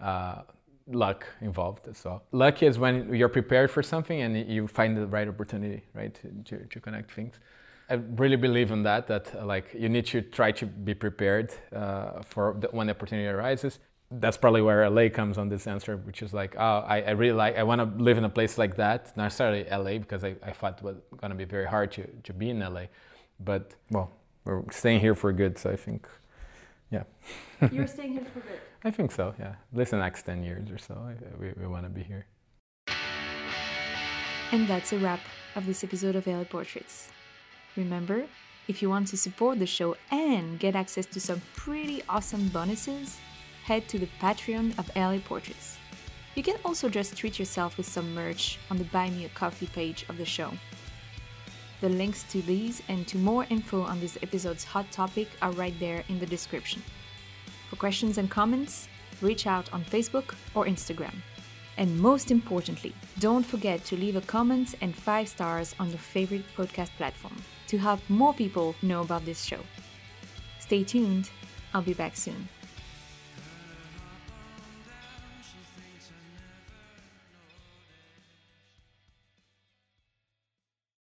uh, 0.00 0.42
luck 0.88 1.24
involved 1.40 1.86
as 1.86 2.04
well. 2.04 2.24
Luck 2.32 2.62
is 2.64 2.76
when 2.78 3.14
you're 3.14 3.28
prepared 3.28 3.70
for 3.70 3.82
something 3.84 4.20
and 4.20 4.50
you 4.50 4.66
find 4.66 4.96
the 4.96 5.06
right 5.06 5.28
opportunity, 5.28 5.84
right, 5.94 6.12
to, 6.14 6.56
to, 6.58 6.64
to 6.66 6.80
connect 6.80 7.12
things. 7.12 7.36
I 7.88 7.94
really 8.16 8.36
believe 8.36 8.72
in 8.72 8.82
that. 8.84 9.06
That 9.06 9.32
uh, 9.34 9.44
like 9.44 9.74
you 9.74 9.88
need 9.88 10.06
to 10.06 10.22
try 10.22 10.50
to 10.52 10.66
be 10.66 10.94
prepared 10.94 11.52
uh, 11.74 12.22
for 12.22 12.56
the, 12.58 12.68
when 12.68 12.88
the 12.88 12.94
opportunity 12.94 13.28
arises. 13.28 13.78
That's 14.10 14.36
probably 14.36 14.62
where 14.62 14.88
LA 14.90 15.08
comes 15.08 15.38
on 15.38 15.48
this 15.48 15.66
answer, 15.66 15.96
which 15.96 16.20
is 16.20 16.34
like, 16.34 16.56
oh, 16.58 16.84
I, 16.86 17.02
I 17.02 17.10
really 17.10 17.36
like, 17.36 17.56
I 17.56 17.62
want 17.62 17.80
to 17.80 18.02
live 18.02 18.18
in 18.18 18.24
a 18.24 18.28
place 18.28 18.58
like 18.58 18.76
that. 18.76 19.16
Not 19.16 19.24
necessarily 19.24 19.64
LA 19.70 19.98
because 19.98 20.24
I, 20.24 20.34
I 20.42 20.50
thought 20.50 20.78
it 20.78 20.84
was 20.84 20.96
going 21.16 21.30
to 21.30 21.36
be 21.36 21.44
very 21.44 21.66
hard 21.66 21.92
to, 21.92 22.06
to 22.24 22.32
be 22.32 22.50
in 22.50 22.58
LA, 22.58 22.86
but 23.38 23.74
well, 23.90 24.10
we're 24.44 24.62
staying 24.70 25.00
here 25.00 25.14
for 25.14 25.32
good. 25.32 25.58
So 25.58 25.70
I 25.70 25.76
think, 25.76 26.08
yeah. 26.90 27.04
You're 27.70 27.86
staying 27.86 28.14
here 28.14 28.26
for 28.32 28.40
good. 28.40 28.60
I 28.84 28.90
think 28.90 29.12
so. 29.12 29.34
Yeah, 29.38 29.54
at 29.72 29.78
least 29.78 29.90
the 29.92 29.98
next 29.98 30.22
ten 30.22 30.42
years 30.42 30.70
or 30.70 30.78
so, 30.78 30.94
I, 30.94 31.14
we, 31.38 31.52
we 31.56 31.66
want 31.66 31.84
to 31.84 31.90
be 31.90 32.02
here. 32.02 32.26
And 34.52 34.66
that's 34.66 34.92
a 34.92 34.98
wrap 34.98 35.20
of 35.54 35.66
this 35.66 35.84
episode 35.84 36.16
of 36.16 36.26
LA 36.26 36.44
Portraits. 36.44 37.10
Remember, 37.76 38.24
if 38.66 38.82
you 38.82 38.90
want 38.90 39.06
to 39.08 39.16
support 39.16 39.58
the 39.58 39.66
show 39.66 39.96
and 40.10 40.58
get 40.58 40.74
access 40.74 41.06
to 41.06 41.20
some 41.20 41.40
pretty 41.54 42.02
awesome 42.08 42.48
bonuses, 42.48 43.18
head 43.70 43.86
to 43.86 44.00
the 44.00 44.08
Patreon 44.20 44.76
of 44.80 44.90
LA 44.96 45.20
Portraits. 45.20 45.78
You 46.34 46.42
can 46.42 46.56
also 46.64 46.88
just 46.88 47.16
treat 47.16 47.38
yourself 47.38 47.76
with 47.76 47.86
some 47.86 48.12
merch 48.16 48.58
on 48.68 48.78
the 48.78 48.90
Buy 48.92 49.10
Me 49.10 49.26
a 49.26 49.28
Coffee 49.28 49.68
page 49.68 50.04
of 50.08 50.18
the 50.18 50.24
show. 50.24 50.50
The 51.80 51.88
links 51.88 52.24
to 52.32 52.42
these 52.42 52.82
and 52.88 53.06
to 53.06 53.16
more 53.16 53.46
info 53.48 53.82
on 53.82 54.00
this 54.00 54.18
episode's 54.24 54.64
hot 54.64 54.90
topic 54.90 55.28
are 55.40 55.52
right 55.52 55.78
there 55.78 56.02
in 56.08 56.18
the 56.18 56.26
description. 56.26 56.82
For 57.68 57.76
questions 57.76 58.18
and 58.18 58.28
comments, 58.28 58.88
reach 59.20 59.46
out 59.46 59.72
on 59.72 59.84
Facebook 59.84 60.34
or 60.56 60.64
Instagram. 60.64 61.14
And 61.76 61.96
most 61.96 62.32
importantly, 62.32 62.92
don't 63.20 63.46
forget 63.46 63.84
to 63.84 63.96
leave 63.96 64.16
a 64.16 64.20
comment 64.22 64.74
and 64.80 64.96
5 64.96 65.28
stars 65.28 65.76
on 65.78 65.90
your 65.90 65.98
favorite 65.98 66.44
podcast 66.56 66.90
platform 66.96 67.36
to 67.68 67.78
help 67.78 68.00
more 68.08 68.34
people 68.34 68.74
know 68.82 69.02
about 69.02 69.24
this 69.24 69.44
show. 69.44 69.60
Stay 70.58 70.82
tuned, 70.82 71.30
I'll 71.72 71.82
be 71.82 71.94
back 71.94 72.16
soon. 72.16 72.48